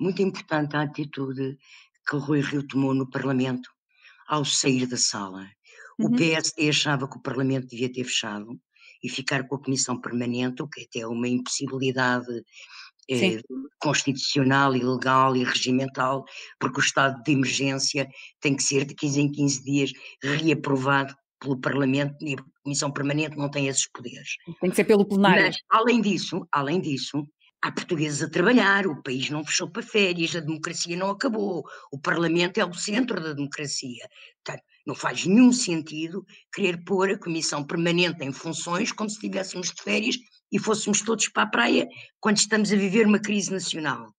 muito 0.00 0.22
importante 0.22 0.74
a 0.76 0.80
atitude 0.80 1.58
que 2.08 2.16
o 2.16 2.20
Rui 2.20 2.40
Rio 2.40 2.66
tomou 2.66 2.94
no 2.94 3.10
Parlamento 3.10 3.68
ao 4.26 4.46
sair 4.46 4.86
da 4.86 4.96
sala. 4.96 5.46
O 5.98 6.06
uhum. 6.06 6.16
PSD 6.16 6.70
achava 6.70 7.08
que 7.08 7.18
o 7.18 7.22
Parlamento 7.22 7.68
devia 7.68 7.92
ter 7.92 8.04
fechado, 8.04 8.58
e 9.04 9.08
ficar 9.10 9.46
com 9.46 9.56
a 9.56 9.62
comissão 9.62 10.00
permanente, 10.00 10.62
o 10.62 10.66
que 10.66 10.80
até 10.80 11.00
é 11.00 11.06
uma 11.06 11.28
impossibilidade 11.28 12.42
eh, 13.10 13.42
constitucional 13.78 14.74
e 14.74 14.82
legal 14.82 15.36
e 15.36 15.44
regimental, 15.44 16.24
porque 16.58 16.80
o 16.80 16.82
estado 16.82 17.22
de 17.22 17.32
emergência 17.32 18.08
tem 18.40 18.56
que 18.56 18.62
ser 18.62 18.86
de 18.86 18.94
15 18.94 19.20
em 19.20 19.30
15 19.30 19.62
dias 19.62 19.92
reaprovado 20.22 21.14
pelo 21.38 21.60
Parlamento 21.60 22.16
e 22.22 22.32
a 22.32 22.44
Comissão 22.62 22.90
Permanente 22.90 23.36
não 23.36 23.50
tem 23.50 23.68
esses 23.68 23.86
poderes. 23.92 24.36
Tem 24.58 24.70
que 24.70 24.76
ser 24.76 24.84
pelo 24.84 25.06
plenário. 25.06 25.42
Mas, 25.42 25.56
além 25.68 26.00
disso, 26.00 26.48
além 26.50 26.80
disso, 26.80 27.22
há 27.60 27.70
portugueses 27.70 28.22
a 28.22 28.30
trabalhar, 28.30 28.86
o 28.86 29.02
país 29.02 29.28
não 29.28 29.44
fechou 29.44 29.68
para 29.68 29.82
férias, 29.82 30.34
a 30.34 30.40
democracia 30.40 30.96
não 30.96 31.10
acabou, 31.10 31.62
o 31.92 31.98
Parlamento 31.98 32.56
é 32.56 32.64
o 32.64 32.72
centro 32.72 33.22
da 33.22 33.34
democracia. 33.34 34.08
Portanto, 34.42 34.64
não 34.86 34.94
faz 34.94 35.24
nenhum 35.24 35.52
sentido 35.52 36.24
querer 36.52 36.84
pôr 36.84 37.10
a 37.10 37.18
comissão 37.18 37.64
permanente 37.64 38.22
em 38.22 38.32
funções 38.32 38.92
como 38.92 39.08
se 39.08 39.16
estivéssemos 39.16 39.72
de 39.72 39.82
férias 39.82 40.16
e 40.52 40.58
fôssemos 40.58 41.00
todos 41.02 41.28
para 41.28 41.44
a 41.44 41.50
praia 41.50 41.88
quando 42.20 42.36
estamos 42.36 42.72
a 42.72 42.76
viver 42.76 43.06
uma 43.06 43.18
crise 43.18 43.50
nacional. 43.50 44.14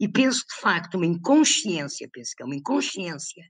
E 0.00 0.08
penso, 0.08 0.40
de 0.40 0.60
facto, 0.60 0.96
uma 0.96 1.06
inconsciência, 1.06 2.08
penso 2.12 2.32
que 2.36 2.42
é 2.42 2.46
uma 2.46 2.56
inconsciência 2.56 3.44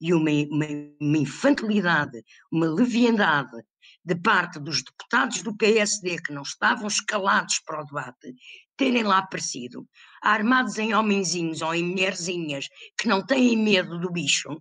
e 0.00 0.12
uma, 0.12 0.30
uma, 0.50 0.66
uma 1.00 1.18
infantilidade, 1.18 2.22
uma 2.52 2.66
leviandade 2.66 3.56
de 4.04 4.14
parte 4.14 4.60
dos 4.60 4.82
deputados 4.82 5.42
do 5.42 5.56
PSD 5.56 6.20
que 6.20 6.32
não 6.32 6.42
estavam 6.42 6.86
escalados 6.86 7.60
para 7.64 7.80
o 7.80 7.84
debate, 7.84 8.34
terem 8.76 9.02
lá 9.02 9.18
aparecido, 9.18 9.88
armados 10.22 10.78
em 10.78 10.94
homenzinhos 10.94 11.62
ou 11.62 11.74
em 11.74 11.82
mulherzinhas 11.82 12.68
que 12.98 13.08
não 13.08 13.24
têm 13.24 13.56
medo 13.56 13.98
do 13.98 14.12
bicho, 14.12 14.60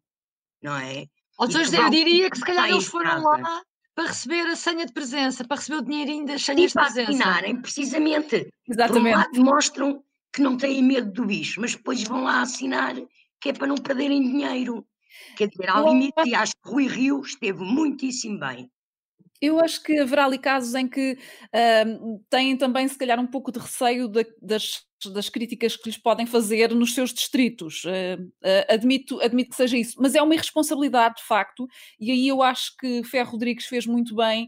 não 0.61 0.75
é? 0.77 1.05
Ou 1.37 1.51
seja, 1.51 1.77
eu 1.77 1.89
diria 1.89 2.29
que 2.29 2.37
se 2.37 2.43
calhar 2.43 2.69
eles 2.69 2.85
foram 2.85 3.21
lá 3.21 3.61
para 3.93 4.07
receber 4.07 4.47
a 4.47 4.55
senha 4.55 4.85
de 4.85 4.91
presença, 4.91 5.45
para 5.45 5.57
receber 5.57 5.77
o 5.77 5.81
dinheirinho 5.81 6.25
das 6.25 6.43
senhas 6.43 6.71
de 6.71 6.73
presença. 6.73 7.11
assinarem, 7.11 7.61
precisamente. 7.61 8.49
Exatamente. 8.67 9.03
Por 9.03 9.09
um 9.09 9.17
lado, 9.17 9.43
mostram 9.43 10.03
que 10.33 10.41
não 10.41 10.57
têm 10.57 10.83
medo 10.83 11.11
do 11.11 11.25
bicho, 11.25 11.61
mas 11.61 11.75
depois 11.75 12.03
vão 12.03 12.23
lá 12.23 12.41
assinar 12.41 12.93
que 13.39 13.49
é 13.49 13.53
para 13.53 13.67
não 13.67 13.75
perderem 13.75 14.21
dinheiro. 14.21 14.85
Quer 15.37 15.47
dizer, 15.47 15.69
há 15.69 15.79
limite 15.81 16.13
e 16.25 16.35
acho 16.35 16.53
que 16.53 16.69
Rui 16.69 16.87
Rio 16.87 17.21
esteve 17.21 17.63
muitíssimo 17.63 18.39
bem. 18.39 18.69
Eu 19.41 19.59
acho 19.59 19.83
que 19.83 19.99
haverá 19.99 20.25
ali 20.25 20.37
casos 20.37 20.73
em 20.75 20.87
que 20.87 21.17
têm 22.29 22.57
também, 22.57 22.87
se 22.87 22.97
calhar, 22.97 23.19
um 23.19 23.27
pouco 23.27 23.51
de 23.51 23.59
receio 23.59 24.07
de, 24.07 24.25
das, 24.41 24.85
das 25.13 25.29
críticas 25.29 25.75
que 25.75 25.89
lhes 25.89 25.97
podem 25.97 26.25
fazer 26.25 26.73
nos 26.73 26.93
seus 26.93 27.13
distritos. 27.13 27.83
Uh, 27.83 28.23
uh, 28.23 28.73
admito, 28.73 29.19
admito 29.21 29.49
que 29.49 29.55
seja 29.55 29.77
isso, 29.77 29.95
mas 29.99 30.15
é 30.15 30.21
uma 30.21 30.33
irresponsabilidade, 30.33 31.15
de 31.17 31.23
facto, 31.23 31.67
e 31.99 32.11
aí 32.11 32.27
eu 32.27 32.41
acho 32.41 32.75
que 32.77 33.03
Ferro 33.03 33.31
Rodrigues 33.31 33.65
fez 33.65 33.85
muito 33.85 34.15
bem 34.15 34.47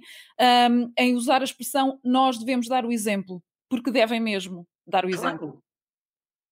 um, 0.72 0.92
em 0.98 1.16
usar 1.16 1.42
a 1.42 1.46
expressão 1.46 2.00
nós 2.04 2.38
devemos 2.38 2.68
dar 2.68 2.86
o 2.86 2.92
exemplo, 2.92 3.44
porque 3.70 3.92
devem 3.92 4.20
mesmo 4.20 4.68
dar 4.86 5.06
o 5.06 5.10
claro. 5.10 5.28
exemplo. 5.28 5.64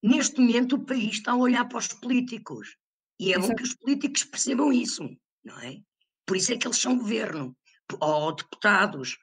Neste 0.03 0.39
momento, 0.39 0.75
o 0.75 0.85
país 0.85 1.15
está 1.15 1.31
a 1.31 1.37
olhar 1.37 1.65
para 1.67 1.79
os 1.79 1.87
políticos 1.87 2.75
e 3.19 3.33
é 3.33 3.37
Exato. 3.37 3.47
bom 3.47 3.55
que 3.55 3.63
os 3.63 3.75
políticos 3.75 4.23
percebam 4.25 4.71
isso, 4.71 5.09
não 5.43 5.59
é? 5.59 5.77
Por 6.25 6.37
isso 6.37 6.53
é 6.53 6.57
que 6.57 6.67
eles 6.67 6.77
são 6.77 6.97
governo 6.97 7.55
ou 7.99 8.35
deputados, 8.35 9.17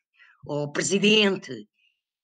ou 0.46 0.70
presidente, 0.70 1.68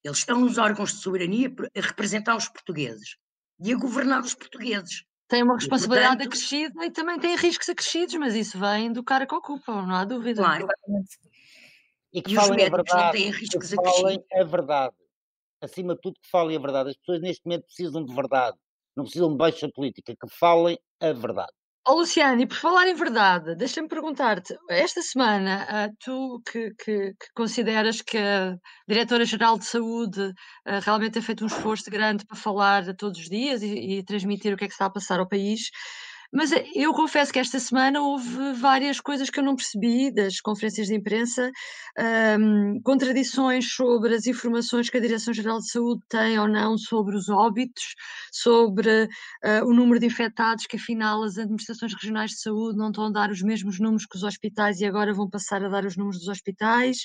eles 0.04 0.18
estão 0.18 0.40
nos 0.40 0.58
órgãos 0.58 0.92
de 0.92 1.00
soberania 1.00 1.52
a 1.76 1.80
representar 1.80 2.36
os 2.36 2.48
portugueses 2.48 3.16
e 3.60 3.72
a 3.72 3.76
governar 3.76 4.22
os 4.22 4.34
portugueses. 4.34 5.04
Tem 5.28 5.42
uma 5.42 5.56
responsabilidade 5.56 6.14
e, 6.14 6.16
portanto, 6.16 6.28
acrescida 6.28 6.86
e 6.86 6.90
também 6.90 7.18
tem 7.18 7.36
riscos 7.36 7.68
acrescidos, 7.68 8.14
mas 8.14 8.34
isso 8.34 8.58
vem 8.58 8.90
do 8.92 9.04
cara 9.04 9.26
que 9.26 9.34
ocupa, 9.34 9.72
não 9.82 9.94
há 9.94 10.04
dúvida. 10.04 10.42
Claro. 10.42 10.66
E 12.12 12.22
que 12.22 12.32
e 12.32 12.34
falem 12.34 12.66
a 12.66 12.70
verdade. 12.70 13.04
Não 13.04 13.12
têm 13.12 13.30
riscos 13.30 13.70
que 13.70 13.76
falem 13.76 14.24
a 14.32 14.44
verdade. 14.44 14.96
Acima 15.60 15.94
de 15.94 16.00
tudo, 16.00 16.14
que 16.22 16.30
falem 16.30 16.56
a 16.56 16.60
verdade. 16.60 16.90
As 16.90 16.96
pessoas 16.96 17.20
neste 17.20 17.44
momento 17.44 17.64
precisam 17.64 18.04
de 18.04 18.14
verdade. 18.14 18.56
Não 18.96 19.04
precisam 19.04 19.30
de 19.30 19.36
baixa 19.36 19.68
política. 19.68 20.14
Que 20.14 20.34
falem 20.34 20.78
a 21.00 21.12
verdade. 21.12 21.52
Oh, 21.90 21.94
Luciano, 22.00 22.42
e 22.42 22.46
por 22.46 22.56
falar 22.58 22.86
em 22.86 22.94
verdade, 22.94 23.54
deixa-me 23.56 23.88
perguntar-te, 23.88 24.54
esta 24.68 25.00
semana, 25.00 25.66
uh, 25.88 25.96
tu 25.98 26.42
que, 26.44 26.70
que, 26.74 27.14
que, 27.14 27.32
consideras 27.34 28.02
que 28.02 28.18
a 28.18 28.58
Diretora-Geral 28.86 29.58
de 29.58 29.64
Saúde 29.64 30.20
uh, 30.20 30.34
realmente 30.82 31.12
tem 31.12 31.22
feito 31.22 31.44
um 31.44 31.46
esforço 31.46 31.90
grande 31.90 32.26
para 32.26 32.36
falar 32.36 32.94
todos 32.94 33.18
os 33.18 33.30
dias 33.30 33.62
e, 33.62 34.00
e, 34.00 34.04
transmitir 34.04 34.52
o 34.52 34.56
que 34.58 34.64
é 34.64 34.68
que 34.68 34.74
está 34.74 34.84
a 34.84 34.90
passar 34.90 35.18
ao 35.18 35.26
país, 35.26 35.70
Mas 36.32 36.52
eh, 36.52 36.64
eu 36.74 36.92
confesso 36.92 37.32
que 37.32 37.38
esta 37.38 37.58
semana 37.58 38.02
houve 38.02 38.52
várias 38.52 39.00
coisas 39.00 39.30
que 39.30 39.40
eu 39.40 39.44
não 39.44 39.56
percebi 39.56 40.12
das 40.12 40.40
conferências 40.40 40.88
de 40.88 40.94
imprensa, 40.94 41.50
um, 42.38 42.80
contradições 42.82 43.72
sobre 43.72 44.14
as 44.14 44.26
informações 44.26 44.90
que 44.90 44.98
a 44.98 45.00
Direção-Geral 45.00 45.58
de 45.58 45.70
Saúde 45.70 46.02
tem 46.08 46.38
ou 46.38 46.46
não 46.46 46.76
sobre 46.76 47.16
os 47.16 47.28
óbitos, 47.30 47.94
sobre 48.30 49.04
uh, 49.04 49.64
o 49.66 49.72
número 49.72 49.98
de 49.98 50.06
infectados, 50.06 50.66
que 50.66 50.76
afinal 50.76 51.22
as 51.22 51.38
administrações 51.38 51.94
regionais 51.94 52.32
de 52.32 52.40
saúde 52.40 52.76
não 52.76 52.88
estão 52.88 53.06
a 53.06 53.10
dar 53.10 53.30
os 53.30 53.40
mesmos 53.40 53.80
números 53.80 54.04
que 54.04 54.16
os 54.16 54.22
hospitais 54.22 54.80
e 54.80 54.86
agora 54.86 55.14
vão 55.14 55.30
passar 55.30 55.64
a 55.64 55.68
dar 55.68 55.86
os 55.86 55.96
números 55.96 56.18
dos 56.18 56.28
hospitais, 56.28 56.98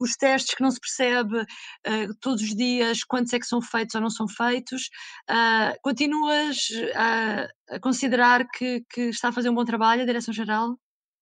os 0.00 0.12
testes 0.12 0.54
que 0.54 0.62
não 0.62 0.70
se 0.70 0.78
percebe 0.78 1.40
uh, 1.40 2.14
todos 2.20 2.42
os 2.42 2.54
dias 2.54 3.02
quantos 3.02 3.32
é 3.32 3.40
que 3.40 3.46
são 3.46 3.60
feitos 3.60 3.96
ou 3.96 4.00
não 4.00 4.10
são 4.10 4.28
feitos. 4.28 4.82
Uh, 5.28 5.74
continuas 5.82 6.68
a 6.94 7.48
considerar 7.80 8.46
que, 8.48 8.84
que 8.90 9.02
está 9.10 9.28
a 9.28 9.32
fazer 9.32 9.50
um 9.50 9.54
bom 9.54 9.64
trabalho 9.64 10.02
a 10.02 10.06
Direção-Geral? 10.06 10.76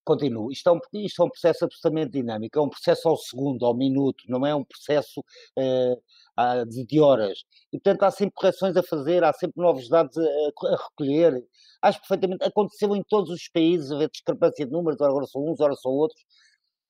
Continuo. 0.05 0.51
Isto 0.51 0.71
é, 0.71 0.73
um, 0.73 0.81
isto 1.05 1.23
é 1.23 1.25
um 1.25 1.29
processo 1.29 1.65
absolutamente 1.65 2.11
dinâmico, 2.13 2.59
é 2.59 2.63
um 2.63 2.69
processo 2.69 3.09
ao 3.09 3.17
segundo, 3.17 3.65
ao 3.67 3.77
minuto, 3.77 4.25
não 4.29 4.47
é 4.47 4.55
um 4.55 4.65
processo 4.65 5.21
uh, 5.21 6.67
de, 6.67 6.87
de, 6.87 7.01
horas. 7.01 7.39
E, 7.73 7.79
portanto, 7.79 8.03
há 8.05 8.11
sempre 8.11 8.35
correções 8.35 8.77
a 8.77 8.83
fazer, 8.83 9.23
há 9.23 9.33
sempre 9.33 9.63
novos 9.63 9.89
dados 9.89 10.17
a, 10.17 10.23
a, 10.23 10.77
recolher. 10.89 11.45
Acho 11.83 12.01
perfeitamente, 12.01 12.45
aconteceu 12.45 12.97
em 12.97 13.03
todos 13.09 13.31
os 13.31 13.49
países, 13.49 13.93
haver 13.93 14.11
discrepância 14.11 14.67
de 14.67 14.73
números, 14.73 15.01
agora 15.01 15.27
são 15.27 15.43
uns, 15.45 15.61
agora 15.61 15.77
são 15.77 15.93
outros. 15.93 16.25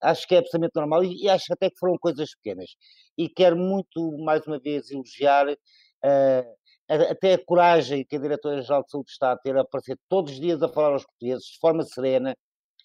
Acho 0.02 0.26
que 0.26 0.34
é 0.34 0.38
absolutamente 0.38 0.72
normal 0.76 1.04
e, 1.04 1.24
e 1.24 1.28
acho 1.28 1.52
até 1.52 1.68
que 1.68 1.78
foram 1.78 1.98
coisas 1.98 2.30
pequenas. 2.36 2.70
E 3.18 3.28
quero 3.28 3.56
muito, 3.56 4.16
mais 4.24 4.46
uma 4.46 4.58
vez, 4.58 4.90
elogiar 4.90 5.46
uh, 5.48 6.56
até 6.90 7.34
a 7.34 7.44
coragem 7.44 8.04
que 8.04 8.16
a 8.16 8.18
Diretora-Geral 8.18 8.82
de 8.82 8.90
Saúde 8.90 9.10
está 9.10 9.32
a 9.32 9.36
ter 9.36 9.56
a 9.56 9.62
aparecer 9.62 9.96
todos 10.08 10.32
os 10.32 10.40
dias 10.40 10.62
a 10.62 10.68
falar 10.68 10.92
aos 10.92 11.04
portugueses 11.04 11.44
de 11.44 11.58
forma 11.58 11.84
serena. 11.84 12.34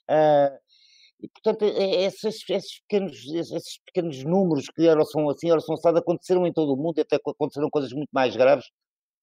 Uh, 0.10 0.58
e, 1.22 1.28
portanto, 1.30 1.64
é, 1.64 1.70
é 1.70 2.04
esses, 2.04 2.44
esses, 2.50 2.80
pequenos, 2.82 3.26
esses 3.34 3.80
pequenos 3.86 4.24
números 4.24 4.68
que 4.68 4.88
eram 4.88 5.04
são 5.06 5.30
assim, 5.30 5.50
eram 5.50 5.62
são 5.62 5.76
aconteceram 5.76 6.46
em 6.46 6.54
todo 6.54 6.74
o 6.74 6.78
mundo, 6.78 7.00
até 7.00 7.16
aconteceram 7.16 7.70
coisas 7.70 7.92
muito 7.94 8.10
mais 8.12 8.36
graves 8.36 8.66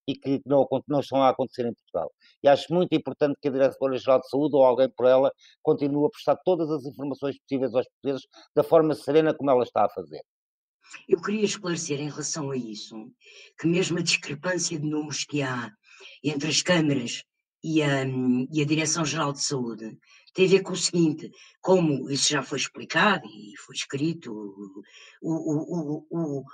e 0.08 0.14
que 0.16 0.42
não, 0.44 0.66
não 0.88 1.00
estão 1.00 1.22
a 1.22 1.28
acontecer 1.28 1.64
em 1.66 1.74
Portugal. 1.74 2.10
E 2.42 2.48
acho 2.48 2.72
muito 2.74 2.92
importante 2.92 3.36
que 3.40 3.48
a 3.48 3.52
Diretora-Geral 3.52 4.20
de 4.20 4.28
Saúde 4.28 4.56
ou 4.56 4.64
alguém 4.64 4.88
por 4.90 5.06
ela 5.06 5.32
continue 5.62 6.06
a 6.06 6.10
prestar 6.10 6.36
todas 6.44 6.70
as 6.70 6.84
informações 6.84 7.38
possíveis 7.38 7.74
aos 7.74 7.86
portugueses 7.86 8.26
da 8.54 8.64
forma 8.64 8.94
serena 8.94 9.34
como 9.34 9.50
ela 9.50 9.62
está 9.62 9.84
a 9.84 9.88
fazer. 9.90 10.22
Eu 11.08 11.20
queria 11.20 11.44
esclarecer 11.44 12.00
em 12.00 12.08
relação 12.08 12.50
a 12.50 12.56
isso 12.56 13.12
que 13.58 13.66
mesmo 13.66 13.98
a 13.98 14.02
discrepância 14.02 14.78
de 14.78 14.86
números 14.86 15.24
que 15.24 15.42
há 15.42 15.72
entre 16.22 16.48
as 16.48 16.62
câmaras 16.62 17.24
e 17.62 17.82
a, 17.82 18.04
e 18.50 18.60
a 18.60 18.64
Direção-Geral 18.64 19.32
de 19.32 19.42
Saúde 19.42 19.98
tem 20.34 20.46
a 20.46 20.48
ver 20.48 20.62
com 20.62 20.72
o 20.72 20.76
seguinte, 20.76 21.30
como 21.60 22.10
isso 22.10 22.30
já 22.30 22.42
foi 22.42 22.58
explicado 22.58 23.26
e 23.26 23.56
foi 23.58 23.74
escrito, 23.74 24.32
o, 25.20 25.30
o, 25.30 26.06
o, 26.10 26.44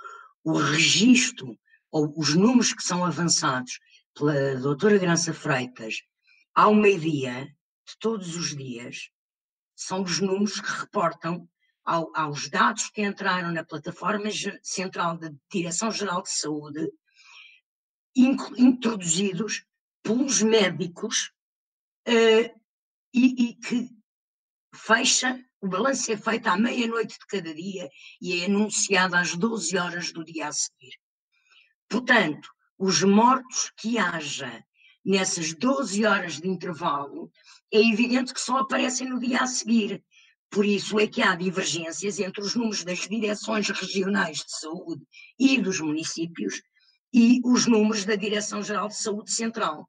o, 0.43 0.57
registro 0.57 1.57
ou 1.91 2.13
os 2.17 2.35
números 2.35 2.73
que 2.73 2.83
são 2.83 3.03
avançados 3.03 3.79
pela 4.13 4.55
doutora 4.55 4.97
Graça 4.97 5.33
Freitas 5.33 5.95
ao 6.53 6.75
meio-dia, 6.75 7.45
de 7.45 7.97
todos 7.99 8.35
os 8.35 8.55
dias, 8.55 9.09
são 9.75 10.03
os 10.03 10.19
números 10.19 10.59
que 10.59 10.71
reportam 10.81 11.47
ao, 11.89 12.11
aos 12.13 12.47
dados 12.49 12.87
que 12.91 13.01
entraram 13.01 13.51
na 13.51 13.63
plataforma 13.63 14.29
central 14.61 15.17
da 15.17 15.31
Direção-Geral 15.51 16.21
de 16.21 16.29
Saúde, 16.29 16.91
introduzidos 18.15 19.65
pelos 20.03 20.43
médicos, 20.43 21.31
uh, 22.07 22.59
e, 23.11 23.49
e, 23.49 23.55
que 23.55 23.89
fecha, 24.75 25.43
o 25.59 25.67
balanço 25.67 26.11
é 26.11 26.17
feito 26.17 26.45
à 26.45 26.55
meia-noite 26.55 27.17
de 27.17 27.25
cada 27.25 27.53
dia 27.55 27.89
e 28.21 28.39
é 28.41 28.45
anunciado 28.45 29.15
às 29.15 29.35
12 29.35 29.75
horas 29.75 30.11
do 30.11 30.23
dia 30.23 30.47
a 30.47 30.51
seguir. 30.51 30.93
Portanto, 31.89 32.49
os 32.77 33.01
mortos 33.01 33.71
que 33.75 33.97
haja 33.97 34.63
nessas 35.03 35.55
12 35.55 36.05
horas 36.05 36.39
de 36.39 36.47
intervalo, 36.47 37.31
é 37.71 37.79
evidente 37.79 38.33
que 38.33 38.39
só 38.39 38.59
aparecem 38.59 39.09
no 39.09 39.19
dia 39.19 39.39
a 39.39 39.47
seguir. 39.47 40.03
Por 40.51 40.65
isso 40.65 40.99
é 40.99 41.07
que 41.07 41.21
há 41.21 41.35
divergências 41.35 42.19
entre 42.19 42.41
os 42.41 42.55
números 42.55 42.83
das 42.83 42.99
direções 42.99 43.69
regionais 43.69 44.37
de 44.37 44.59
saúde 44.59 45.03
e 45.37 45.61
dos 45.61 45.79
municípios 45.79 46.61
e 47.13 47.39
os 47.43 47.67
números 47.67 48.05
da 48.05 48.15
Direção-Geral 48.15 48.87
de 48.87 48.97
Saúde 48.97 49.31
Central. 49.31 49.87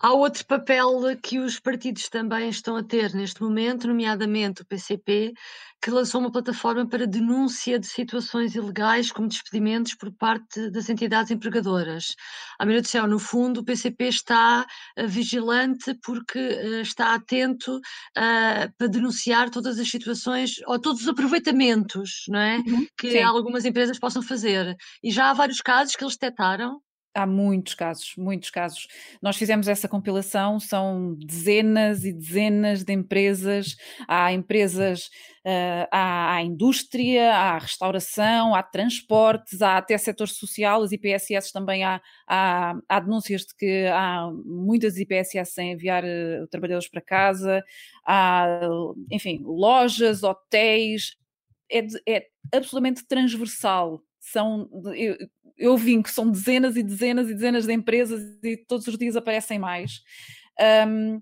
Há 0.00 0.12
outro 0.12 0.44
papel 0.46 1.00
que 1.22 1.38
os 1.38 1.58
partidos 1.58 2.08
também 2.08 2.48
estão 2.48 2.76
a 2.76 2.82
ter 2.82 3.14
neste 3.14 3.42
momento, 3.42 3.86
nomeadamente 3.86 4.62
o 4.62 4.66
PCP, 4.66 5.32
que 5.80 5.90
lançou 5.90 6.20
uma 6.20 6.32
plataforma 6.32 6.88
para 6.88 7.06
denúncia 7.06 7.78
de 7.78 7.86
situações 7.86 8.54
ilegais, 8.54 9.12
como 9.12 9.28
despedimentos 9.28 9.94
por 9.94 10.12
parte 10.12 10.70
das 10.70 10.88
entidades 10.88 11.30
empregadoras. 11.30 12.16
A 12.58 12.66
meu 12.66 12.82
do 12.82 12.88
céu, 12.88 13.06
no 13.06 13.18
fundo, 13.18 13.60
o 13.60 13.64
PCP 13.64 14.08
está 14.08 14.66
uh, 14.98 15.06
vigilante 15.06 15.94
porque 16.02 16.38
uh, 16.38 16.80
está 16.80 17.14
atento 17.14 17.76
uh, 17.76 18.72
para 18.76 18.88
denunciar 18.88 19.50
todas 19.50 19.78
as 19.78 19.88
situações 19.88 20.56
ou 20.66 20.80
todos 20.80 21.02
os 21.02 21.08
aproveitamentos 21.08 22.24
não 22.28 22.38
é? 22.38 22.58
Uhum, 22.58 22.86
que 22.96 23.12
sim. 23.12 23.22
algumas 23.22 23.64
empresas 23.64 23.98
possam 23.98 24.22
fazer. 24.22 24.76
E 25.02 25.10
já 25.10 25.30
há 25.30 25.32
vários 25.32 25.60
casos 25.60 25.94
que 25.94 26.04
eles 26.04 26.16
detectaram 26.16 26.80
Há 27.18 27.26
muitos 27.26 27.74
casos, 27.74 28.14
muitos 28.16 28.48
casos. 28.48 28.86
Nós 29.20 29.36
fizemos 29.36 29.66
essa 29.66 29.88
compilação, 29.88 30.60
são 30.60 31.16
dezenas 31.16 32.04
e 32.04 32.12
dezenas 32.12 32.84
de 32.84 32.92
empresas. 32.92 33.76
Há 34.06 34.32
empresas, 34.32 35.06
uh, 35.44 35.88
há, 35.90 36.36
há, 36.36 36.42
indústria, 36.44 37.34
há 37.34 37.58
restauração, 37.58 38.54
há 38.54 38.62
transportes, 38.62 39.60
há 39.62 39.78
até 39.78 39.98
setor 39.98 40.28
social, 40.28 40.80
as 40.80 40.92
IPSS 40.92 41.52
também 41.52 41.82
há, 41.82 42.00
há, 42.24 42.78
há 42.88 43.00
denúncias 43.00 43.40
de 43.42 43.56
que 43.56 43.86
há 43.92 44.30
muitas 44.44 44.96
IPSS 44.96 45.54
sem 45.54 45.72
enviar 45.72 46.04
uh, 46.04 46.46
trabalhadores 46.48 46.88
para 46.88 47.00
casa, 47.00 47.64
há, 48.06 48.60
enfim, 49.10 49.42
lojas, 49.44 50.22
hotéis. 50.22 51.16
É, 51.68 51.84
é 52.06 52.26
absolutamente 52.52 53.04
transversal 53.08 54.04
são 54.28 54.68
eu, 54.94 55.16
eu 55.56 55.76
vim 55.76 56.02
que 56.02 56.10
são 56.10 56.30
dezenas 56.30 56.76
e 56.76 56.82
dezenas 56.82 57.28
e 57.28 57.34
dezenas 57.34 57.66
de 57.66 57.72
empresas 57.72 58.22
e 58.42 58.56
todos 58.56 58.86
os 58.86 58.96
dias 58.96 59.16
aparecem 59.16 59.58
mais. 59.58 60.02
Um, 60.86 61.20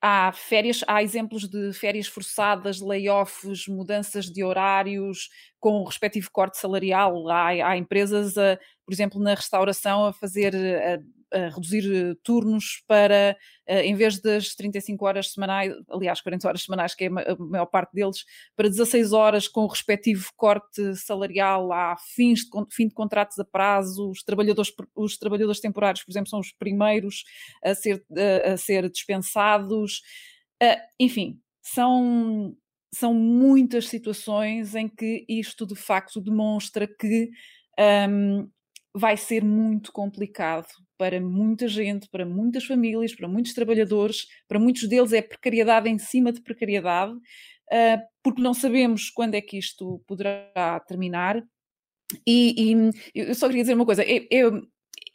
há 0.00 0.30
férias, 0.32 0.84
há 0.86 1.02
exemplos 1.02 1.48
de 1.48 1.72
férias 1.72 2.06
forçadas, 2.06 2.80
layoffs, 2.80 3.66
mudanças 3.66 4.26
de 4.26 4.44
horários 4.44 5.28
com 5.58 5.80
o 5.80 5.84
respectivo 5.84 6.30
corte 6.30 6.58
salarial. 6.58 7.28
Há, 7.28 7.48
há 7.48 7.76
empresas, 7.76 8.36
a, 8.38 8.58
por 8.84 8.92
exemplo, 8.92 9.20
na 9.20 9.34
restauração 9.34 10.06
a 10.06 10.12
fazer 10.12 10.54
a, 10.54 11.00
a 11.32 11.48
reduzir 11.48 11.84
eh, 11.92 12.14
turnos 12.22 12.82
para, 12.86 13.36
eh, 13.66 13.84
em 13.84 13.94
vez 13.94 14.20
das 14.20 14.54
35 14.54 15.04
horas 15.04 15.32
semanais, 15.32 15.72
aliás, 15.90 16.20
40 16.20 16.48
horas 16.48 16.62
semanais, 16.62 16.94
que 16.94 17.04
é 17.04 17.08
a 17.08 17.36
maior 17.38 17.66
parte 17.66 17.92
deles, 17.92 18.24
para 18.54 18.68
16 18.68 19.12
horas 19.12 19.48
com 19.48 19.62
o 19.62 19.66
respectivo 19.66 20.26
corte 20.36 20.94
salarial, 20.96 21.72
há 21.72 21.96
fins 22.14 22.40
de, 22.40 22.74
fim 22.74 22.88
de 22.88 22.94
contratos 22.94 23.38
a 23.38 23.44
prazo, 23.44 24.10
os 24.10 24.22
trabalhadores, 24.22 24.72
os 24.94 25.18
trabalhadores 25.18 25.60
temporários, 25.60 26.04
por 26.04 26.12
exemplo, 26.12 26.30
são 26.30 26.40
os 26.40 26.52
primeiros 26.52 27.24
a 27.64 27.74
ser, 27.74 28.04
a 28.44 28.56
ser 28.56 28.88
dispensados. 28.90 30.02
Eh, 30.62 30.80
enfim, 31.00 31.40
são, 31.62 32.56
são 32.94 33.12
muitas 33.14 33.88
situações 33.88 34.74
em 34.74 34.88
que 34.88 35.24
isto 35.28 35.66
de 35.66 35.74
facto 35.74 36.20
demonstra 36.20 36.86
que 36.86 37.30
um, 38.08 38.48
vai 38.94 39.16
ser 39.16 39.44
muito 39.44 39.92
complicado 39.92 40.68
para 40.98 41.20
muita 41.20 41.68
gente, 41.68 42.08
para 42.08 42.24
muitas 42.24 42.64
famílias, 42.64 43.14
para 43.14 43.28
muitos 43.28 43.52
trabalhadores, 43.52 44.26
para 44.48 44.58
muitos 44.58 44.88
deles 44.88 45.12
é 45.12 45.22
precariedade 45.22 45.88
em 45.88 45.98
cima 45.98 46.32
de 46.32 46.40
precariedade, 46.40 47.12
uh, 47.12 48.00
porque 48.22 48.42
não 48.42 48.54
sabemos 48.54 49.10
quando 49.10 49.34
é 49.34 49.40
que 49.40 49.58
isto 49.58 50.02
poderá 50.06 50.80
terminar. 50.86 51.42
E, 52.26 52.72
e 53.14 53.26
eu 53.28 53.34
só 53.34 53.48
queria 53.48 53.62
dizer 53.62 53.74
uma 53.74 53.86
coisa: 53.86 54.04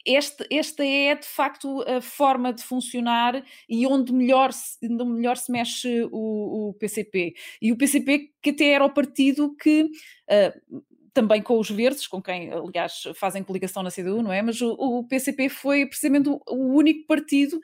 este, 0.04 0.46
esta 0.50 0.84
é 0.84 1.14
de 1.14 1.26
facto 1.26 1.82
a 1.82 2.00
forma 2.00 2.52
de 2.52 2.62
funcionar 2.62 3.44
e 3.68 3.86
onde 3.86 4.12
melhor 4.12 4.52
se, 4.52 4.78
onde 4.84 5.04
melhor 5.04 5.36
se 5.36 5.50
mexe 5.50 6.08
o, 6.10 6.70
o 6.70 6.74
PCP. 6.74 7.34
E 7.60 7.72
o 7.72 7.76
PCP, 7.76 8.30
que 8.42 8.50
até 8.50 8.66
era 8.70 8.84
o 8.84 8.92
partido 8.92 9.54
que. 9.56 9.84
Uh, 9.84 10.82
também 11.12 11.42
com 11.42 11.58
os 11.58 11.70
verdes, 11.70 12.06
com 12.06 12.22
quem, 12.22 12.50
aliás, 12.50 13.02
fazem 13.14 13.42
coligação 13.42 13.82
na 13.82 13.90
CDU, 13.90 14.22
não 14.22 14.32
é? 14.32 14.40
Mas 14.42 14.60
o, 14.60 14.72
o 14.72 15.04
PCP 15.04 15.48
foi 15.48 15.86
precisamente 15.86 16.28
o, 16.28 16.40
o 16.48 16.74
único 16.74 17.06
partido 17.06 17.60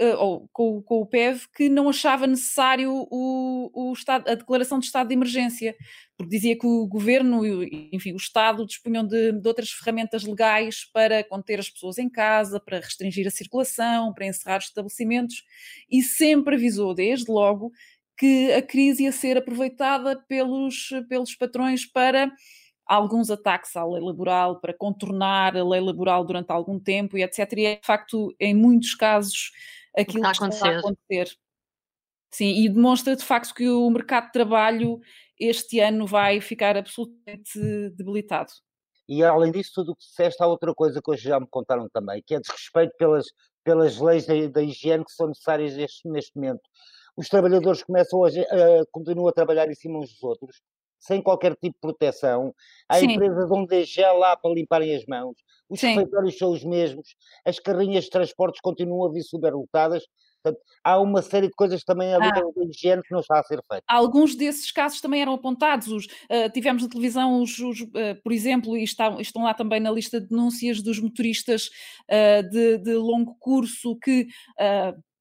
uh, 0.00 0.16
ou 0.18 0.48
com, 0.52 0.82
com, 0.82 1.00
o 1.00 1.06
PEV, 1.06 1.46
que 1.54 1.68
não 1.68 1.88
achava 1.88 2.26
necessário 2.26 2.90
o, 3.10 3.70
o 3.74 3.92
estado, 3.92 4.28
a 4.28 4.34
declaração 4.34 4.78
de 4.78 4.86
estado 4.86 5.08
de 5.08 5.14
emergência, 5.14 5.76
porque 6.16 6.30
dizia 6.30 6.56
que 6.56 6.66
o 6.66 6.86
governo 6.86 7.44
e, 7.44 7.90
enfim, 7.92 8.12
o 8.12 8.16
Estado 8.16 8.66
dispunham 8.66 9.06
de, 9.06 9.32
de, 9.32 9.48
outras 9.48 9.70
ferramentas 9.70 10.22
legais 10.24 10.84
para 10.92 11.24
conter 11.24 11.58
as 11.58 11.68
pessoas 11.68 11.98
em 11.98 12.08
casa, 12.08 12.60
para 12.60 12.78
restringir 12.78 13.26
a 13.26 13.30
circulação, 13.30 14.12
para 14.12 14.26
encerrar 14.26 14.58
os 14.58 14.66
estabelecimentos, 14.66 15.42
e 15.90 16.02
sempre 16.02 16.54
avisou, 16.54 16.94
desde 16.94 17.30
logo, 17.30 17.72
que 18.16 18.52
a 18.52 18.62
crise 18.62 19.04
ia 19.04 19.12
ser 19.12 19.36
aproveitada 19.36 20.16
pelos, 20.28 20.90
pelos 21.08 21.34
patrões 21.34 21.84
para 21.84 22.30
alguns 22.86 23.30
ataques 23.30 23.74
à 23.76 23.84
lei 23.84 24.02
laboral, 24.02 24.60
para 24.60 24.74
contornar 24.74 25.56
a 25.56 25.64
lei 25.64 25.80
laboral 25.80 26.24
durante 26.24 26.50
algum 26.50 26.78
tempo 26.78 27.16
e 27.16 27.22
etc. 27.22 27.52
E 27.56 27.66
é 27.66 27.76
de 27.76 27.86
facto, 27.86 28.34
em 28.38 28.54
muitos 28.54 28.94
casos, 28.94 29.50
aquilo 29.96 30.22
que 30.22 30.48
está 30.48 30.68
a 30.68 30.78
acontecer. 30.78 31.36
Sim, 32.30 32.64
e 32.64 32.68
demonstra 32.68 33.14
de 33.14 33.24
facto 33.24 33.54
que 33.54 33.68
o 33.68 33.90
mercado 33.90 34.26
de 34.26 34.32
trabalho 34.32 35.00
este 35.38 35.80
ano 35.80 36.06
vai 36.06 36.40
ficar 36.40 36.76
absolutamente 36.76 37.58
debilitado. 37.96 38.52
E 39.08 39.22
além 39.22 39.52
disso, 39.52 39.72
tudo 39.74 39.92
o 39.92 39.96
que 39.96 40.04
disseste, 40.04 40.42
há 40.42 40.46
outra 40.46 40.72
coisa 40.74 41.00
que 41.02 41.10
hoje 41.10 41.24
já 41.24 41.38
me 41.38 41.46
contaram 41.50 41.88
também, 41.92 42.22
que 42.26 42.34
é 42.34 42.40
desrespeito 42.40 42.94
pelas, 42.96 43.26
pelas 43.64 43.98
leis 43.98 44.26
da, 44.26 44.34
da 44.46 44.62
higiene 44.62 45.04
que 45.04 45.12
são 45.12 45.28
necessárias 45.28 45.76
neste, 45.76 46.08
neste 46.08 46.34
momento. 46.34 46.62
Os 47.16 47.28
trabalhadores 47.28 47.82
começam 47.82 48.20
hoje, 48.20 48.40
uh, 48.40 48.86
continuam 48.90 49.28
a 49.28 49.32
trabalhar 49.32 49.68
em 49.68 49.74
cima 49.74 49.98
uns 49.98 50.10
dos 50.12 50.22
outros, 50.22 50.62
sem 51.02 51.20
qualquer 51.20 51.56
tipo 51.56 51.74
de 51.74 51.80
proteção. 51.80 52.54
Há 52.88 53.00
Sim. 53.00 53.12
empresas 53.12 53.50
onde 53.50 53.82
é 53.82 53.84
gel 53.84 54.18
lá 54.18 54.36
para 54.36 54.54
limparem 54.54 54.94
as 54.94 55.04
mãos. 55.04 55.34
Os 55.68 55.80
Sim. 55.80 55.88
refeitórios 55.88 56.38
são 56.38 56.52
os 56.52 56.64
mesmos. 56.64 57.16
As 57.44 57.58
carrinhas 57.58 58.04
de 58.04 58.10
transportes 58.10 58.60
continuam 58.60 59.08
a 59.08 59.12
vir 59.12 59.22
superlotadas. 59.22 60.04
Portanto, 60.42 60.62
há 60.84 61.00
uma 61.00 61.22
série 61.22 61.48
de 61.48 61.54
coisas 61.54 61.82
também 61.84 62.12
ali 62.14 62.26
ah. 62.26 62.30
da 62.30 62.64
higiene 62.64 63.02
que 63.02 63.12
não 63.12 63.20
está 63.20 63.40
a 63.40 63.42
ser 63.42 63.60
feita. 63.68 63.84
Alguns 63.88 64.36
desses 64.36 64.70
casos 64.70 65.00
também 65.00 65.22
eram 65.22 65.34
apontados. 65.34 65.88
Os, 65.88 66.06
uh, 66.06 66.50
tivemos 66.52 66.82
na 66.82 66.88
televisão, 66.88 67.42
os, 67.42 67.58
os 67.58 67.80
uh, 67.80 68.20
por 68.22 68.32
exemplo, 68.32 68.76
e 68.76 68.84
está, 68.84 69.20
estão 69.20 69.42
lá 69.42 69.54
também 69.54 69.80
na 69.80 69.90
lista 69.90 70.20
de 70.20 70.28
denúncias 70.28 70.82
dos 70.82 71.00
motoristas 71.00 71.68
uh, 72.10 72.48
de, 72.48 72.78
de, 72.78 72.94
longo 72.94 73.36
curso 73.38 73.96
que 74.02 74.26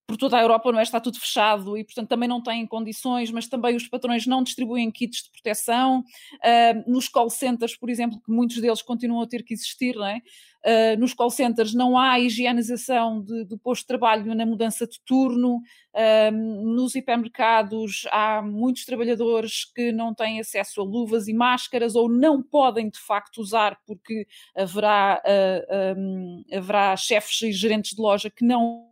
por 0.07 0.17
toda 0.17 0.37
a 0.37 0.41
Europa 0.41 0.71
não 0.71 0.79
é, 0.79 0.83
está 0.83 0.99
tudo 0.99 1.19
fechado 1.19 1.77
e, 1.77 1.83
portanto, 1.83 2.09
também 2.09 2.27
não 2.27 2.41
têm 2.41 2.67
condições, 2.67 3.31
mas 3.31 3.47
também 3.47 3.75
os 3.75 3.87
patrões 3.87 4.27
não 4.27 4.43
distribuem 4.43 4.91
kits 4.91 5.23
de 5.23 5.31
proteção. 5.31 5.99
Uh, 5.99 6.91
nos 6.91 7.07
call 7.07 7.29
centers, 7.29 7.77
por 7.77 7.89
exemplo, 7.89 8.19
que 8.19 8.31
muitos 8.31 8.59
deles 8.59 8.81
continuam 8.81 9.21
a 9.21 9.27
ter 9.27 9.43
que 9.43 9.53
existir, 9.53 9.95
não 9.95 10.07
é? 10.07 10.21
Uh, 10.63 10.99
nos 10.99 11.11
call 11.11 11.31
centers 11.31 11.73
não 11.73 11.97
há 11.97 12.19
higienização 12.19 13.19
de, 13.19 13.45
do 13.45 13.57
posto 13.57 13.81
de 13.81 13.87
trabalho 13.87 14.35
na 14.35 14.45
mudança 14.45 14.85
de 14.85 15.01
turno, 15.03 15.55
uh, 15.55 16.31
nos 16.31 16.93
hipermercados 16.93 18.05
há 18.11 18.43
muitos 18.43 18.85
trabalhadores 18.85 19.65
que 19.65 19.91
não 19.91 20.13
têm 20.13 20.39
acesso 20.39 20.81
a 20.81 20.83
luvas 20.83 21.27
e 21.27 21.33
máscaras 21.33 21.95
ou 21.95 22.07
não 22.07 22.43
podem 22.43 22.91
de 22.91 22.99
facto 22.99 23.39
usar 23.39 23.75
porque 23.87 24.27
haverá, 24.55 25.19
uh, 25.25 25.97
um, 25.97 26.43
haverá 26.53 26.95
chefes 26.95 27.41
e 27.41 27.51
gerentes 27.51 27.95
de 27.95 28.01
loja 28.01 28.29
que 28.29 28.45
não 28.45 28.87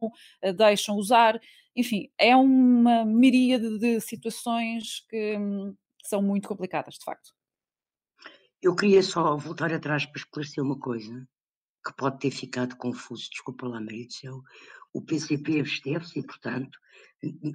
deixam 0.58 0.96
usar. 0.96 1.40
Enfim, 1.76 2.10
é 2.18 2.36
uma 2.36 3.06
miríade 3.06 3.78
de 3.78 4.02
situações 4.02 5.06
que 5.08 5.38
um, 5.38 5.76
são 6.04 6.20
muito 6.20 6.48
complicadas, 6.48 6.96
de 6.96 7.06
facto. 7.06 7.30
Eu 8.60 8.76
queria 8.76 9.04
só 9.04 9.38
voltar 9.38 9.72
atrás 9.72 10.06
para 10.08 10.20
esclarecer 10.20 10.64
uma 10.64 10.78
coisa 10.78 11.28
que 11.90 11.96
pode 11.96 12.20
ter 12.20 12.32
ficado 12.32 12.78
confuso, 12.78 13.30
desculpa 13.32 13.68
lá, 13.68 13.82
Maria 13.82 14.06
do 14.06 14.14
Céu, 14.14 14.42
o 14.94 15.02
PCP 15.02 15.60
absteve-se 15.60 16.20
e, 16.20 16.24
portanto, 16.24 16.78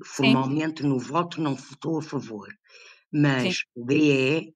formalmente 0.05 0.83
Sim. 0.83 0.89
no 0.89 0.99
voto 0.99 1.41
não 1.41 1.55
votou 1.55 1.99
a 1.99 2.03
favor, 2.03 2.49
mas 3.13 3.59
Sim. 3.59 3.63
o 3.77 3.85
BE 3.85 4.55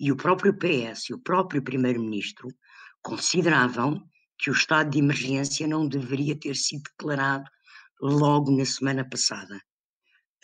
e 0.00 0.12
o 0.12 0.16
próprio 0.16 0.56
PS 0.56 1.10
e 1.10 1.14
o 1.14 1.18
próprio 1.18 1.62
Primeiro-Ministro 1.62 2.48
consideravam 3.02 4.02
que 4.38 4.50
o 4.50 4.52
estado 4.52 4.90
de 4.90 4.98
emergência 4.98 5.66
não 5.66 5.86
deveria 5.86 6.38
ter 6.38 6.54
sido 6.56 6.82
declarado 6.82 7.48
logo 8.00 8.50
na 8.50 8.64
semana 8.64 9.08
passada. 9.08 9.60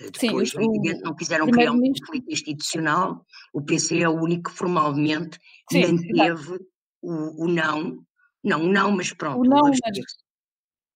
Eh, 0.00 0.10
depois, 0.10 0.50
Sim, 0.50 0.58
evidente, 0.58 1.02
não 1.02 1.14
quiseram 1.14 1.46
criar 1.46 1.70
um 1.70 1.80
conflito 1.80 2.30
institucional, 2.30 3.24
o 3.52 3.62
PC 3.62 4.00
é 4.00 4.08
o 4.08 4.20
único 4.20 4.50
que 4.50 4.56
formalmente 4.56 5.38
Sim, 5.70 5.92
manteve 5.92 6.58
o, 7.00 7.44
o 7.44 7.48
não 7.48 8.04
não, 8.44 8.64
não, 8.64 8.92
mas 8.92 9.12
pronto. 9.12 9.40
O 9.40 9.44
não, 9.44 9.62
mas... 9.62 9.78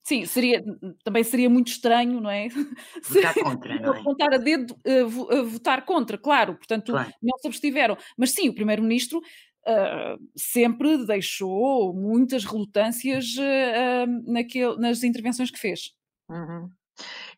Sim, 0.08 0.24
seria, 0.24 0.64
também 1.04 1.22
seria 1.22 1.50
muito 1.50 1.68
estranho, 1.68 2.18
não 2.18 2.30
é? 2.30 2.48
Votar 3.04 3.34
contra, 3.34 3.76
não 3.80 3.94
é? 3.94 4.00
Apontar 4.00 4.34
a 4.34 4.38
dedo, 4.38 4.74
uh, 4.74 5.44
votar 5.44 5.84
contra, 5.84 6.16
claro, 6.16 6.54
portanto, 6.54 6.92
claro. 6.92 7.12
não 7.22 7.36
se 7.36 7.46
abstiveram. 7.46 7.94
Mas 8.16 8.30
sim, 8.30 8.48
o 8.48 8.54
Primeiro-Ministro 8.54 9.18
uh, 9.18 10.18
sempre 10.34 11.04
deixou 11.04 11.92
muitas 11.92 12.46
relutâncias 12.46 13.34
uh, 13.36 14.32
naquele, 14.32 14.78
nas 14.78 15.02
intervenções 15.02 15.50
que 15.50 15.58
fez. 15.58 15.92
Uhum. 16.30 16.70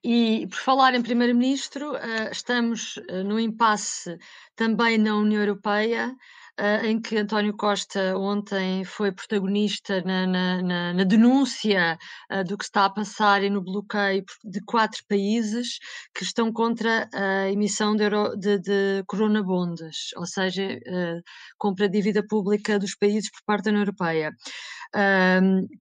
E 0.05 0.47
por 0.47 0.59
falar 0.59 0.95
em 0.95 1.03
Primeiro-Ministro, 1.03 1.93
estamos 2.31 2.95
no 3.27 3.39
impasse 3.39 4.17
também 4.57 4.97
na 4.97 5.17
União 5.17 5.43
Europeia 5.43 6.17
uh, 6.59 6.87
em 6.87 7.01
que 7.01 7.17
António 7.17 7.57
Costa 7.57 8.17
ontem 8.17 8.85
foi 8.85 9.13
protagonista 9.13 10.03
na, 10.03 10.27
na, 10.27 10.63
na, 10.63 10.95
na 10.95 11.05
denúncia 11.05 11.99
uh, 12.33 12.45
do 12.45 12.57
que 12.57 12.65
está 12.65 12.87
a 12.87 12.91
passar 12.91 13.43
e 13.43 13.51
no 13.51 13.63
bloqueio 13.63 14.25
de 14.45 14.61
quatro 14.65 15.03
países 15.09 15.79
que 16.15 16.25
estão 16.25 16.53
contra 16.53 17.09
a 17.13 17.51
emissão 17.51 17.95
de, 17.95 18.05
euro, 18.05 18.37
de, 18.37 18.59
de 18.59 19.05
corona 19.07 19.43
bonds, 19.43 20.11
ou 20.17 20.27
seja, 20.27 20.65
uh, 20.65 21.23
compra 21.59 21.89
de 21.89 21.99
dívida 21.99 22.27
pública 22.27 22.79
dos 22.79 22.95
países 22.95 23.31
por 23.31 23.43
parte 23.45 23.65
da 23.65 23.71
União 23.71 23.83
Europeia. 23.83 24.33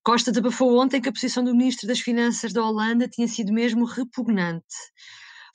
Costa 0.04 0.32
desabafou 0.32 0.80
ontem 0.80 1.02
que 1.02 1.10
a 1.10 1.12
posição 1.12 1.44
do 1.44 1.56
Ministro 1.56 1.88
das 1.88 2.00
Finanças 2.00 2.54
da 2.54 2.64
Holanda 2.64 3.08
tinha 3.08 3.28
sido 3.28 3.52
mesmo 3.52 3.86
repugnante. 3.86 4.76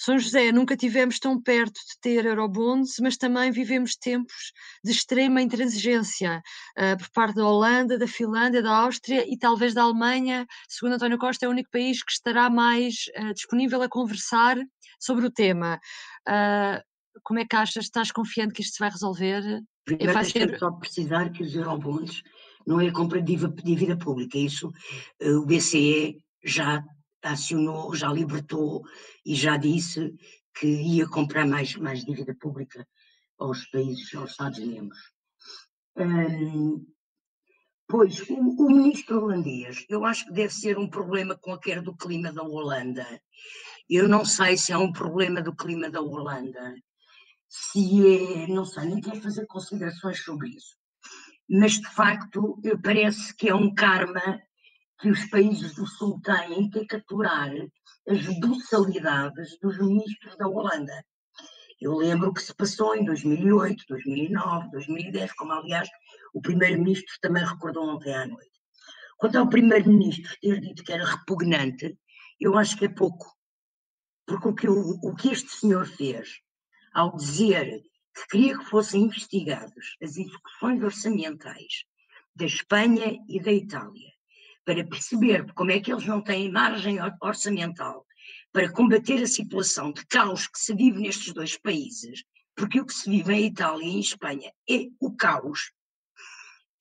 São 0.04 0.18
José, 0.18 0.52
nunca 0.52 0.76
tivemos 0.76 1.18
tão 1.18 1.40
perto 1.40 1.72
de 1.72 1.98
ter 1.98 2.26
eurobonds, 2.26 2.96
mas 3.00 3.16
também 3.16 3.50
vivemos 3.50 3.96
tempos 3.96 4.52
de 4.84 4.90
extrema 4.90 5.40
intransigência 5.40 6.42
uh, 6.76 6.98
por 6.98 7.08
parte 7.10 7.36
da 7.36 7.48
Holanda, 7.48 7.96
da 7.96 8.06
Finlândia, 8.06 8.62
da 8.62 8.76
Áustria 8.76 9.24
e 9.26 9.38
talvez 9.38 9.72
da 9.72 9.82
Alemanha. 9.82 10.46
Segundo 10.68 10.96
António 10.96 11.16
Costa, 11.16 11.46
é 11.46 11.48
o 11.48 11.52
único 11.52 11.70
país 11.70 12.02
que 12.02 12.12
estará 12.12 12.50
mais 12.50 13.06
uh, 13.18 13.32
disponível 13.32 13.80
a 13.80 13.88
conversar 13.88 14.58
sobre 15.00 15.24
o 15.24 15.30
tema. 15.30 15.80
Uh, 16.28 16.82
como 17.22 17.40
é 17.40 17.46
que 17.46 17.56
achas? 17.56 17.84
Estás 17.84 18.12
confiante 18.12 18.52
que 18.52 18.60
isto 18.60 18.74
se 18.74 18.80
vai 18.80 18.90
resolver? 18.90 19.42
Primeiro, 19.86 20.12
vai 20.12 20.24
ser... 20.26 20.58
só 20.58 20.70
precisar 20.72 21.30
que 21.30 21.42
os 21.42 21.54
eurobonds 21.54 22.22
não 22.66 22.78
é 22.78 22.90
compra 22.90 23.22
de 23.22 23.36
dívida 23.64 23.96
pública. 23.96 24.36
Isso 24.36 24.70
o 25.22 25.46
BCE 25.46 26.18
já 26.44 26.84
acionou, 27.24 27.94
já 27.94 28.12
libertou 28.12 28.84
e 29.24 29.34
já 29.34 29.56
disse 29.56 30.14
que 30.54 30.66
ia 30.66 31.08
comprar 31.08 31.46
mais, 31.46 31.74
mais 31.76 32.04
dívida 32.04 32.34
pública 32.34 32.86
aos 33.38 33.66
países, 33.66 34.14
aos 34.14 34.30
Estados-membros. 34.32 34.98
Pois, 37.86 38.20
o, 38.30 38.34
o, 38.34 38.70
ministro 38.70 39.22
holandês, 39.22 39.84
eu 39.88 40.04
acho 40.04 40.26
que 40.26 40.32
deve 40.32 40.52
ser 40.52 40.78
um 40.78 40.88
problema 40.88 41.36
qualquer 41.36 41.82
do 41.82 41.94
clima 41.94 42.32
da 42.32 42.42
Holanda. 42.42 43.06
Eu 43.88 44.08
não 44.08 44.24
sei 44.24 44.56
se 44.56 44.72
é 44.72 44.78
um 44.78 44.90
problema 44.92 45.42
do 45.42 45.54
clima 45.54 45.90
da 45.90 46.00
Holanda, 46.00 46.74
se 47.48 48.42
é, 48.42 48.46
não 48.46 48.64
sei, 48.64 48.86
nem 48.86 49.00
quero 49.00 49.20
fazer 49.20 49.46
considerações 49.46 50.24
sobre 50.24 50.48
isso. 50.48 50.76
Mas, 51.48 51.72
de 51.72 51.88
facto, 51.90 52.58
parece 52.82 53.36
que 53.36 53.50
é 53.50 53.54
um 53.54 53.74
karma 53.74 54.40
que 55.04 55.10
os 55.10 55.26
países 55.26 55.74
do 55.74 55.86
Sul 55.86 56.18
têm 56.22 56.70
que 56.70 56.86
capturar 56.86 57.52
as 58.08 58.38
brutalidades 58.38 59.58
dos 59.60 59.76
ministros 59.76 60.34
da 60.38 60.48
Holanda. 60.48 61.04
Eu 61.78 61.94
lembro 61.94 62.32
que 62.32 62.40
se 62.40 62.54
passou 62.54 62.96
em 62.96 63.04
2008, 63.04 63.84
2009, 63.86 64.70
2010, 64.70 65.34
como 65.34 65.52
aliás 65.52 65.90
o 66.32 66.40
primeiro-ministro 66.40 67.14
também 67.20 67.44
recordou 67.44 67.86
ontem 67.86 68.14
à 68.14 68.26
noite. 68.26 68.58
Quanto 69.18 69.36
ao 69.36 69.46
primeiro-ministro 69.46 70.34
ter 70.40 70.58
dito 70.58 70.82
que 70.82 70.92
era 70.94 71.04
repugnante, 71.04 71.98
eu 72.40 72.56
acho 72.56 72.74
que 72.78 72.86
é 72.86 72.88
pouco. 72.88 73.30
Porque 74.24 74.48
o 74.48 74.54
que, 74.54 74.68
o, 74.70 74.98
o 75.02 75.14
que 75.14 75.28
este 75.28 75.50
senhor 75.50 75.84
fez 75.86 76.40
ao 76.94 77.14
dizer 77.14 77.82
que 78.14 78.26
queria 78.30 78.56
que 78.56 78.64
fossem 78.64 79.02
investigadas 79.02 79.96
as 80.02 80.16
execuções 80.16 80.82
orçamentais 80.82 81.84
da 82.34 82.46
Espanha 82.46 83.18
e 83.28 83.38
da 83.38 83.52
Itália 83.52 84.13
para 84.64 84.86
perceber 84.86 85.52
como 85.52 85.70
é 85.70 85.80
que 85.80 85.92
eles 85.92 86.06
não 86.06 86.22
têm 86.22 86.50
margem 86.50 86.98
orçamental 87.20 88.06
para 88.52 88.72
combater 88.72 89.22
a 89.22 89.26
situação 89.26 89.92
de 89.92 90.06
caos 90.06 90.46
que 90.46 90.58
se 90.58 90.74
vive 90.74 91.00
nestes 91.00 91.34
dois 91.34 91.58
países, 91.58 92.24
porque 92.56 92.80
o 92.80 92.86
que 92.86 92.94
se 92.94 93.10
vive 93.10 93.34
em 93.34 93.46
Itália 93.46 93.84
e 93.84 93.90
em 93.90 94.00
Espanha 94.00 94.52
é 94.70 94.86
o 95.00 95.14
caos, 95.14 95.72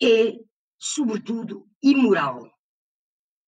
é, 0.02 0.36
sobretudo, 0.80 1.68
imoral. 1.82 2.46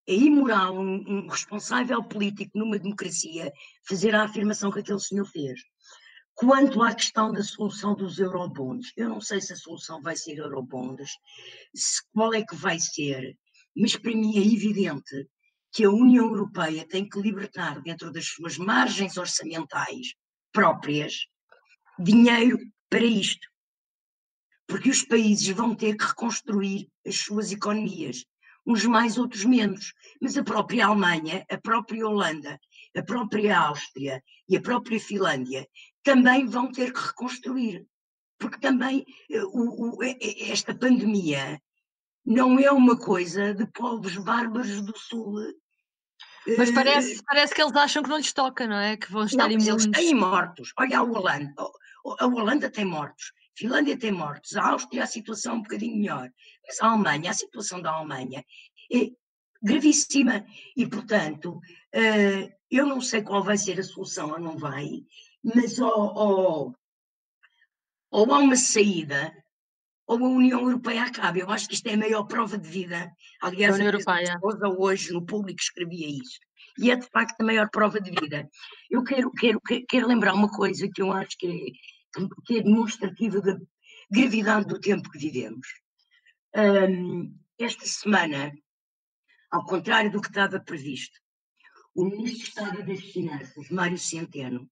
é 0.07 0.13
imoral 0.13 0.75
um, 0.75 1.03
um, 1.07 1.27
responsável 1.27 2.03
político 2.03 2.57
numa 2.57 2.79
democracia 2.79 3.51
fazer 3.87 4.15
a 4.15 4.23
afirmação 4.23 4.71
que 4.71 4.79
aquele 4.79 4.99
senhor 4.99 5.25
fez. 5.25 5.61
Quanto 6.33 6.81
à 6.81 6.93
questão 6.93 7.31
da 7.31 7.43
solução 7.43 7.95
dos 7.95 8.19
eurobonds, 8.19 8.91
eu 8.97 9.07
não 9.07 9.21
sei 9.21 9.39
se 9.39 9.53
a 9.53 9.55
solução 9.55 10.01
vai 10.01 10.17
ser 10.17 10.37
eurobonds, 10.37 11.11
se, 11.73 12.01
qual 12.11 12.33
é 12.33 12.43
que 12.43 12.55
vai 12.55 12.79
ser, 12.79 13.37
mas 13.75 13.95
para 13.95 14.15
mim 14.15 14.37
é 14.37 14.41
evidente 14.41 15.27
que 15.71 15.83
a 15.83 15.89
União 15.89 16.27
Europeia 16.27 16.87
tem 16.87 17.07
que 17.07 17.19
libertar 17.19 17.81
dentro 17.81 18.11
das 18.11 18.27
suas 18.27 18.57
margens 18.57 19.17
orçamentais 19.17 20.13
próprias 20.51 21.27
dinheiro 21.99 22.57
para 22.89 23.03
isto. 23.03 23.47
Porque 24.67 24.89
os 24.89 25.03
países 25.03 25.47
vão 25.49 25.75
ter 25.75 25.95
que 25.95 26.05
reconstruir 26.05 26.87
as 27.05 27.17
suas 27.17 27.51
economias 27.51 28.25
uns 28.65 28.83
mais, 28.85 29.17
outros 29.17 29.45
menos. 29.45 29.93
Mas 30.19 30.37
a 30.37 30.43
própria 30.43 30.87
Alemanha, 30.87 31.45
a 31.49 31.57
própria 31.57 32.07
Holanda, 32.07 32.59
a 32.95 33.03
própria 33.03 33.59
Áustria 33.59 34.23
e 34.49 34.57
a 34.57 34.61
própria 34.61 34.99
Finlândia 34.99 35.67
também 36.03 36.45
vão 36.47 36.71
ter 36.71 36.91
que 36.91 36.99
reconstruir. 36.99 37.85
Porque 38.39 38.59
também 38.59 39.05
eh, 39.29 39.43
o, 39.43 39.97
o, 39.97 40.03
esta 40.03 40.73
pandemia 40.73 41.61
não 42.25 42.59
é 42.59 42.71
uma 42.71 42.97
coisa 42.97 43.53
de 43.53 43.65
povos 43.67 44.17
bárbaros 44.17 44.81
do 44.81 44.97
Sul. 44.97 45.35
Mas 46.57 46.71
parece, 46.71 47.23
parece 47.23 47.53
que 47.53 47.61
eles 47.61 47.75
acham 47.75 48.03
que 48.03 48.09
não 48.09 48.17
lhes 48.17 48.33
toca, 48.33 48.67
não 48.67 48.77
é? 48.77 48.97
Que 48.97 49.11
vão 49.11 49.25
estar 49.25 49.49
imunes. 49.49 49.67
Eles 49.67 49.87
têm 49.87 50.13
mortos. 50.13 50.73
Olha 50.77 50.99
a 50.99 51.03
Holanda. 51.03 51.53
A 52.19 52.25
Holanda 52.27 52.69
tem 52.69 52.85
mortos. 52.85 53.31
Finlândia 53.55 53.97
tem 53.97 54.11
mortos, 54.11 54.55
a 54.55 54.71
Áustria 54.71 55.03
a 55.03 55.07
situação 55.07 55.53
é 55.53 55.55
um 55.55 55.61
bocadinho 55.61 55.95
melhor, 55.95 56.29
mas 56.67 56.81
a 56.81 56.87
Alemanha, 56.87 57.31
a 57.31 57.33
situação 57.33 57.81
da 57.81 57.91
Alemanha 57.91 58.43
é 58.91 59.11
gravíssima 59.61 60.45
e, 60.75 60.85
portanto, 60.85 61.61
uh, 61.95 62.53
eu 62.69 62.85
não 62.85 62.99
sei 62.99 63.21
qual 63.21 63.41
vai 63.41 63.57
ser 63.57 63.79
a 63.79 63.83
solução 63.83 64.31
ou 64.31 64.39
não 64.39 64.57
vai, 64.57 65.05
mas 65.41 65.79
ou, 65.79 66.13
ou, 66.15 66.75
ou 68.11 68.33
há 68.33 68.39
uma 68.39 68.57
saída 68.57 69.33
ou 70.07 70.17
a 70.17 70.29
União 70.29 70.61
Europeia 70.61 71.03
acaba. 71.03 71.37
Eu 71.37 71.49
acho 71.49 71.67
que 71.67 71.75
isto 71.75 71.87
é 71.87 71.93
a 71.93 71.97
maior 71.97 72.23
prova 72.25 72.57
de 72.57 72.69
vida. 72.69 73.11
Aliás, 73.41 73.73
a 73.73 73.75
União 73.75 73.91
Europeia. 73.91 74.39
hoje 74.77 75.11
no 75.11 75.25
público 75.25 75.59
escrevia 75.59 76.07
isto. 76.07 76.45
E 76.77 76.91
é 76.91 76.95
de 76.95 77.07
facto 77.07 77.39
a 77.39 77.43
maior 77.43 77.69
prova 77.69 77.99
de 77.99 78.11
vida. 78.11 78.47
Eu 78.89 79.03
quero, 79.03 79.31
quero, 79.31 79.59
quero 79.87 80.07
lembrar 80.07 80.33
uma 80.33 80.49
coisa 80.49 80.89
que 80.93 81.01
eu 81.01 81.11
acho 81.11 81.37
que 81.37 81.47
é, 81.47 82.21
que 82.45 82.59
é 82.59 82.63
demonstrativa 82.63 83.41
da 83.41 83.57
gravidade 84.11 84.67
do 84.67 84.79
tempo 84.79 85.09
que 85.09 85.17
vivemos. 85.17 85.67
Um, 86.55 87.37
esta 87.57 87.85
semana, 87.85 88.51
ao 89.49 89.65
contrário 89.65 90.11
do 90.11 90.21
que 90.21 90.27
estava 90.27 90.59
previsto, 90.59 91.17
o 91.95 92.05
Ministro 92.05 92.37
de 92.37 92.43
Estado 92.43 92.85
das 92.85 92.99
Finanças, 92.99 93.69
Mário 93.69 93.97
Centeno, 93.97 94.69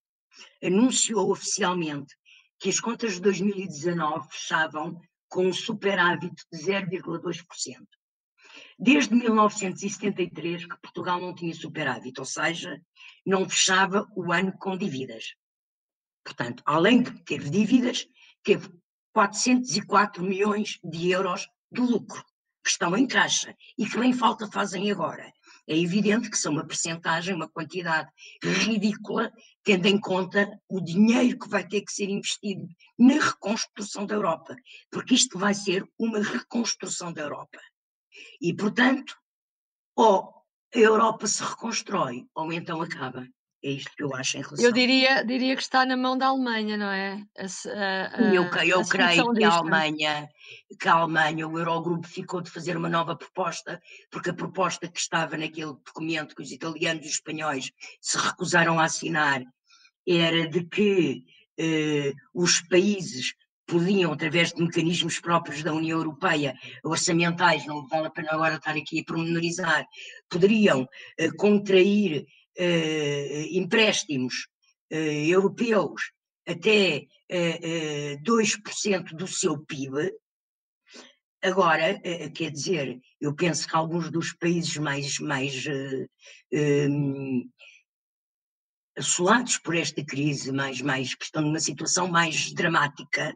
anunciou 0.61 1.31
oficialmente 1.31 2.13
que 2.59 2.69
as 2.69 2.79
contas 2.79 3.13
de 3.13 3.21
2019 3.21 4.27
fechavam 4.29 4.99
com 5.33 5.47
um 5.47 5.51
superávit 5.51 6.35
de 6.53 6.59
0,2%. 6.59 7.43
Desde 8.77 9.15
1973 9.15 10.67
que 10.67 10.79
Portugal 10.79 11.19
não 11.19 11.33
tinha 11.33 11.55
superávit, 11.55 12.19
ou 12.19 12.25
seja, 12.25 12.79
não 13.25 13.49
fechava 13.49 14.07
o 14.15 14.31
ano 14.31 14.53
com 14.59 14.77
dívidas. 14.77 15.33
Portanto, 16.23 16.61
além 16.67 17.01
de 17.01 17.11
ter 17.23 17.49
dívidas, 17.49 18.05
teve 18.43 18.69
404 19.11 20.23
milhões 20.23 20.77
de 20.83 21.09
euros 21.09 21.47
de 21.71 21.81
lucro, 21.81 22.23
que 22.63 22.69
estão 22.69 22.95
em 22.95 23.07
caixa 23.07 23.55
e 23.75 23.87
que 23.87 23.97
nem 23.97 24.13
falta 24.13 24.47
fazem 24.51 24.91
agora. 24.91 25.33
É 25.67 25.75
evidente 25.75 26.29
que 26.29 26.37
são 26.37 26.53
uma 26.53 26.67
percentagem, 26.67 27.33
uma 27.33 27.49
quantidade 27.49 28.07
ridícula, 28.43 29.31
tendo 29.63 29.87
em 29.87 29.99
conta 29.99 30.59
o 30.67 30.81
dinheiro 30.81 31.39
que 31.39 31.47
vai 31.47 31.65
ter 31.65 31.81
que 31.81 31.91
ser 31.91 32.09
investido 32.09 32.67
na 32.97 33.13
reconstrução 33.13 34.05
da 34.05 34.15
Europa, 34.15 34.55
porque 34.91 35.15
isto 35.15 35.39
vai 35.39 35.53
ser 35.53 35.87
uma 35.97 36.19
reconstrução 36.19 37.13
da 37.13 37.21
Europa. 37.21 37.59
E, 38.41 38.53
portanto, 38.53 39.15
ou 39.95 40.33
a 40.73 40.77
Europa 40.77 41.27
se 41.27 41.43
reconstrói, 41.43 42.27
ou 42.35 42.51
então 42.51 42.81
acaba. 42.81 43.27
É 43.63 43.69
isto 43.69 43.91
que 43.95 44.03
eu 44.03 44.13
acho 44.13 44.37
em 44.37 44.41
relação. 44.41 44.65
Eu 44.65 44.73
diria, 44.73 45.23
diria 45.23 45.55
que 45.55 45.61
está 45.61 45.85
na 45.85 45.95
mão 45.95 46.17
da 46.17 46.27
Alemanha, 46.27 46.75
não 46.75 46.91
é? 46.91 47.25
A, 47.37 48.17
a, 48.17 48.33
eu, 48.33 48.43
eu 48.43 48.49
creio 48.85 49.33
que 49.33 49.43
a 49.45 49.53
Alemanha, 49.53 50.27
que 50.77 50.87
a 50.89 50.93
Alemanha, 50.95 51.47
o 51.47 51.57
Eurogrupo 51.57 52.05
ficou 52.05 52.41
de 52.41 52.51
fazer 52.51 52.75
uma 52.75 52.89
nova 52.89 53.15
proposta, 53.15 53.81
porque 54.11 54.31
a 54.31 54.33
proposta 54.33 54.89
que 54.89 54.99
estava 54.99 55.37
naquele 55.37 55.73
documento 55.85 56.35
que 56.35 56.41
os 56.41 56.51
italianos 56.51 57.05
e 57.05 57.07
os 57.07 57.13
espanhóis 57.13 57.71
se 58.01 58.17
recusaram 58.17 58.81
a 58.81 58.83
assinar 58.83 59.41
era 60.05 60.45
de 60.49 60.65
que 60.65 61.23
eh, 61.57 62.11
os 62.33 62.59
países 62.63 63.33
podiam, 63.65 64.11
através 64.11 64.51
de 64.51 64.61
mecanismos 64.61 65.21
próprios 65.21 65.63
da 65.63 65.73
União 65.73 65.97
Europeia, 65.97 66.53
orçamentais, 66.83 67.65
não 67.65 67.87
vale 67.87 68.07
a 68.07 68.11
pena 68.11 68.33
agora 68.33 68.55
estar 68.55 68.75
aqui 68.75 68.99
a 68.99 69.03
pormenorizar, 69.05 69.85
poderiam 70.29 70.85
eh, 71.17 71.31
contrair 71.31 72.25
empréstimos 73.51 74.47
eh, 74.89 75.27
europeus 75.27 76.11
até 76.47 77.07
eh, 77.29 78.17
2% 78.21 79.15
do 79.15 79.27
seu 79.27 79.57
PIB. 79.57 80.13
Agora, 81.41 81.99
quer 82.33 82.51
dizer, 82.51 83.01
eu 83.19 83.35
penso 83.35 83.67
que 83.67 83.75
alguns 83.75 84.09
dos 84.09 84.31
países 84.33 84.77
mais, 84.77 85.19
mais 85.19 85.65
um, 86.53 87.49
assolados 88.97 89.57
por 89.57 89.75
esta 89.75 90.05
crise, 90.05 90.53
mais, 90.53 90.79
mais, 90.79 91.13
que 91.13 91.25
estão 91.25 91.41
numa 91.41 91.59
situação 91.59 92.07
mais 92.07 92.53
dramática, 92.53 93.35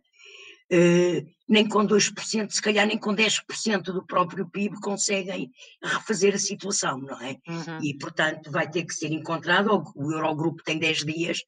Uh, 0.69 1.23
nem 1.47 1.67
com 1.67 1.85
2%, 1.85 2.51
se 2.51 2.61
calhar 2.61 2.85
nem 2.85 2.97
com 2.97 3.15
10% 3.15 3.83
do 3.83 4.05
próprio 4.05 4.49
PIB 4.49 4.79
conseguem 4.81 5.51
refazer 5.81 6.35
a 6.35 6.39
situação, 6.39 6.97
não 6.97 7.19
é? 7.21 7.37
Uhum. 7.47 7.79
E, 7.81 7.97
portanto, 7.97 8.51
vai 8.51 8.69
ter 8.69 8.83
que 8.83 8.93
ser 8.93 9.11
encontrado, 9.11 9.83
o 9.95 10.11
Eurogrupo 10.11 10.61
tem 10.63 10.77
10 10.77 11.05
dias 11.05 11.39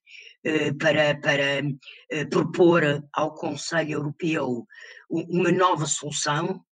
uh, 0.45 0.77
para, 0.77 1.19
para 1.19 1.61
uh, 1.61 2.29
propor 2.29 2.83
ao 3.13 3.33
Conselho 3.33 3.91
Europeu 3.91 4.65
uma 5.09 5.51
nova 5.51 5.85
solução. 5.85 6.63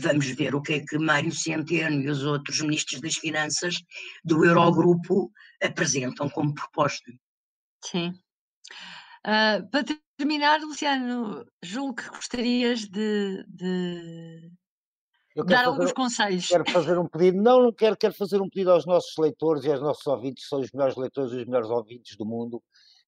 vamos 0.00 0.26
ver 0.26 0.54
o 0.54 0.62
que 0.62 0.72
é 0.72 0.80
que 0.80 0.98
Mário 0.98 1.30
Centeno 1.30 2.00
e 2.00 2.08
os 2.08 2.24
outros 2.24 2.60
ministros 2.62 3.00
das 3.00 3.14
Finanças 3.14 3.76
do 4.24 4.44
Eurogrupo 4.44 5.30
apresentam 5.62 6.28
como 6.30 6.54
proposta. 6.54 7.12
Sim. 7.84 8.14
Uh, 9.28 9.68
para 9.68 9.84
terminar, 10.16 10.58
Luciano, 10.62 11.44
julgo 11.62 11.96
que 11.96 12.08
gostarias 12.08 12.86
de, 12.88 13.44
de 13.46 14.50
dar 15.46 15.66
alguns 15.66 15.90
fazer, 15.90 15.94
conselhos. 15.94 16.48
Quero 16.48 16.70
fazer 16.70 16.98
um 16.98 17.06
pedido, 17.06 17.42
não, 17.42 17.64
não 17.64 17.72
quero, 17.72 17.94
quero 17.94 18.14
fazer 18.14 18.40
um 18.40 18.48
pedido 18.48 18.70
aos 18.70 18.86
nossos 18.86 19.12
leitores 19.18 19.64
e 19.64 19.70
aos 19.70 19.82
nossos 19.82 20.06
ouvintes, 20.06 20.44
que 20.44 20.48
são 20.48 20.60
os 20.60 20.72
melhores 20.72 20.96
leitores 20.96 21.32
e 21.32 21.36
os 21.36 21.44
melhores 21.44 21.68
ouvintes 21.68 22.16
do 22.16 22.24
mundo, 22.24 22.62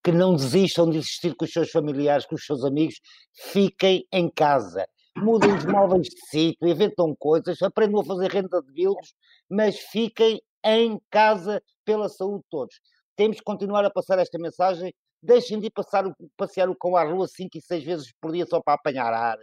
que 0.04 0.12
não 0.12 0.36
desistam 0.36 0.90
de 0.90 0.98
existir 0.98 1.34
com 1.34 1.46
os 1.46 1.52
seus 1.52 1.70
familiares, 1.70 2.26
com 2.26 2.34
os 2.34 2.44
seus 2.44 2.66
amigos, 2.66 3.00
fiquem 3.32 4.06
em 4.12 4.30
casa. 4.30 4.86
Mudem 5.16 5.54
os 5.54 5.64
móveis 5.64 6.06
de 6.06 6.20
sítio, 6.28 6.68
inventam 6.68 7.16
coisas, 7.18 7.62
aprendam 7.62 8.02
a 8.02 8.04
fazer 8.04 8.30
renda 8.30 8.60
de 8.60 8.70
bilros, 8.70 9.14
mas 9.48 9.78
fiquem 9.78 10.38
em 10.62 11.00
casa 11.10 11.62
pela 11.82 12.10
saúde 12.10 12.42
de 12.42 12.48
todos. 12.50 12.74
Temos 13.16 13.38
que 13.38 13.42
continuar 13.42 13.86
a 13.86 13.90
passar 13.90 14.18
esta 14.18 14.38
mensagem 14.38 14.92
deixem 15.22 15.58
de 15.60 15.66
ir 15.66 15.70
passar 15.70 16.06
o, 16.06 16.14
passear 16.36 16.68
o 16.68 16.76
cão 16.76 16.96
à 16.96 17.04
rua 17.04 17.28
cinco 17.28 17.58
e 17.58 17.60
seis 17.60 17.84
vezes 17.84 18.12
por 18.20 18.32
dia 18.32 18.46
só 18.46 18.60
para 18.60 18.74
apanhar 18.74 19.12
ar, 19.12 19.38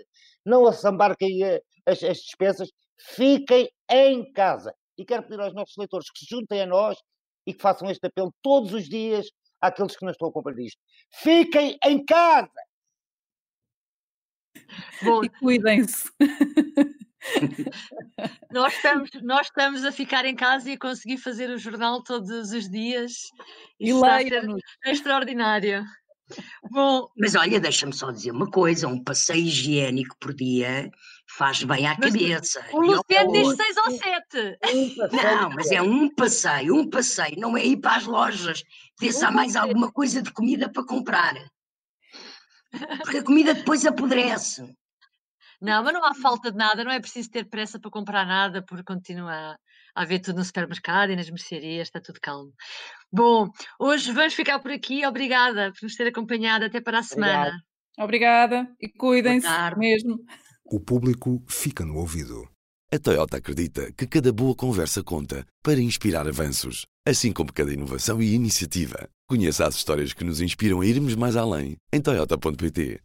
não 0.45 0.65
assambarquem 0.65 1.43
as, 1.85 2.03
as 2.03 2.17
despesas, 2.17 2.69
fiquem 2.99 3.69
em 3.89 4.31
casa. 4.33 4.73
E 4.97 5.05
quero 5.05 5.23
pedir 5.23 5.39
aos 5.39 5.53
nossos 5.53 5.75
leitores 5.77 6.09
que 6.11 6.19
se 6.19 6.25
juntem 6.29 6.61
a 6.61 6.65
nós 6.65 6.97
e 7.45 7.53
que 7.53 7.61
façam 7.61 7.89
este 7.89 8.07
apelo 8.07 8.33
todos 8.41 8.73
os 8.73 8.89
dias 8.89 9.27
àqueles 9.61 9.95
que 9.95 10.03
não 10.03 10.11
estão 10.11 10.29
a 10.29 10.31
cumprir 10.31 10.59
isto. 10.65 10.81
Fiquem 11.11 11.77
em 11.85 12.03
casa! 12.03 12.49
Bom, 15.03 15.23
e 15.23 15.29
cuidem-se. 15.29 16.09
nós, 18.51 18.73
estamos, 18.73 19.09
nós 19.21 19.47
estamos 19.47 19.85
a 19.85 19.91
ficar 19.91 20.25
em 20.25 20.35
casa 20.35 20.69
e 20.69 20.73
a 20.73 20.79
conseguir 20.79 21.17
fazer 21.17 21.49
o 21.49 21.57
jornal 21.57 22.03
todos 22.03 22.51
os 22.51 22.69
dias. 22.69 23.13
E 23.79 23.93
leia-nos. 23.93 24.61
Extraordinário. 24.85 25.85
Bom, 26.69 27.07
mas 27.17 27.35
olha, 27.35 27.59
deixa-me 27.59 27.93
só 27.93 28.11
dizer 28.11 28.31
uma 28.31 28.49
coisa: 28.49 28.87
um 28.87 29.01
passeio 29.01 29.45
higiênico 29.45 30.15
por 30.19 30.33
dia 30.33 30.91
faz 31.37 31.63
bem 31.63 31.87
à 31.87 31.95
cabeça. 31.95 32.65
O 32.73 32.81
Luciano 32.81 33.31
diz 33.31 33.55
6 33.55 33.77
ou 33.77 33.91
7. 33.91 34.57
Não, 35.23 35.49
mas 35.51 35.71
é 35.71 35.81
um 35.81 36.13
passeio, 36.13 36.75
um 36.75 36.89
passeio, 36.89 37.39
não 37.39 37.55
é 37.55 37.65
ir 37.65 37.77
para 37.77 37.95
as 37.97 38.05
lojas, 38.05 38.63
ver 38.99 39.11
se 39.13 39.23
há 39.23 39.31
mais 39.31 39.55
alguma 39.55 39.91
coisa 39.91 40.21
de 40.21 40.31
comida 40.31 40.69
para 40.69 40.85
comprar. 40.85 41.35
Porque 43.03 43.17
a 43.17 43.23
comida 43.23 43.53
depois 43.53 43.85
apodrece. 43.85 44.75
Não, 45.61 45.83
mas 45.83 45.93
não 45.93 46.05
há 46.05 46.13
falta 46.13 46.51
de 46.51 46.57
nada, 46.57 46.83
não 46.83 46.91
é 46.91 46.99
preciso 46.99 47.29
ter 47.29 47.45
pressa 47.45 47.79
para 47.79 47.89
comprar 47.89 48.25
nada, 48.25 48.63
porque 48.63 48.83
continua 48.83 49.57
a 49.95 50.01
haver 50.01 50.19
tudo 50.19 50.37
no 50.37 50.45
supermercado 50.45 51.11
e 51.11 51.15
nas 51.15 51.29
mercearias, 51.29 51.87
está 51.87 51.99
tudo 51.99 52.19
calmo. 52.21 52.53
Bom, 53.11 53.49
hoje 53.79 54.11
vamos 54.11 54.35
ficar 54.35 54.59
por 54.59 54.71
aqui. 54.71 55.05
Obrigada 55.05 55.71
por 55.71 55.83
nos 55.83 55.95
ter 55.95 56.07
acompanhado. 56.07 56.65
Até 56.65 56.79
para 56.79 56.99
a 56.99 57.03
semana. 57.03 57.51
Obrigada 57.97 58.67
e 58.79 58.89
cuidem-se 58.89 59.47
mesmo. 59.77 60.19
O 60.65 60.79
público 60.79 61.43
fica 61.47 61.83
no 61.83 61.95
ouvido. 61.95 62.47
A 62.93 62.99
Toyota 62.99 63.37
acredita 63.37 63.91
que 63.91 64.07
cada 64.07 64.31
boa 64.31 64.55
conversa 64.55 65.03
conta 65.03 65.45
para 65.61 65.81
inspirar 65.81 66.27
avanços, 66.27 66.85
assim 67.05 67.33
como 67.33 67.51
cada 67.51 67.73
inovação 67.73 68.21
e 68.21 68.33
iniciativa. 68.33 69.09
Conheça 69.27 69.67
as 69.67 69.75
histórias 69.75 70.13
que 70.13 70.23
nos 70.23 70.39
inspiram 70.39 70.79
a 70.79 70.85
irmos 70.85 71.15
mais 71.15 71.35
além 71.35 71.75
em 71.91 72.01
Toyota.pt. 72.01 72.95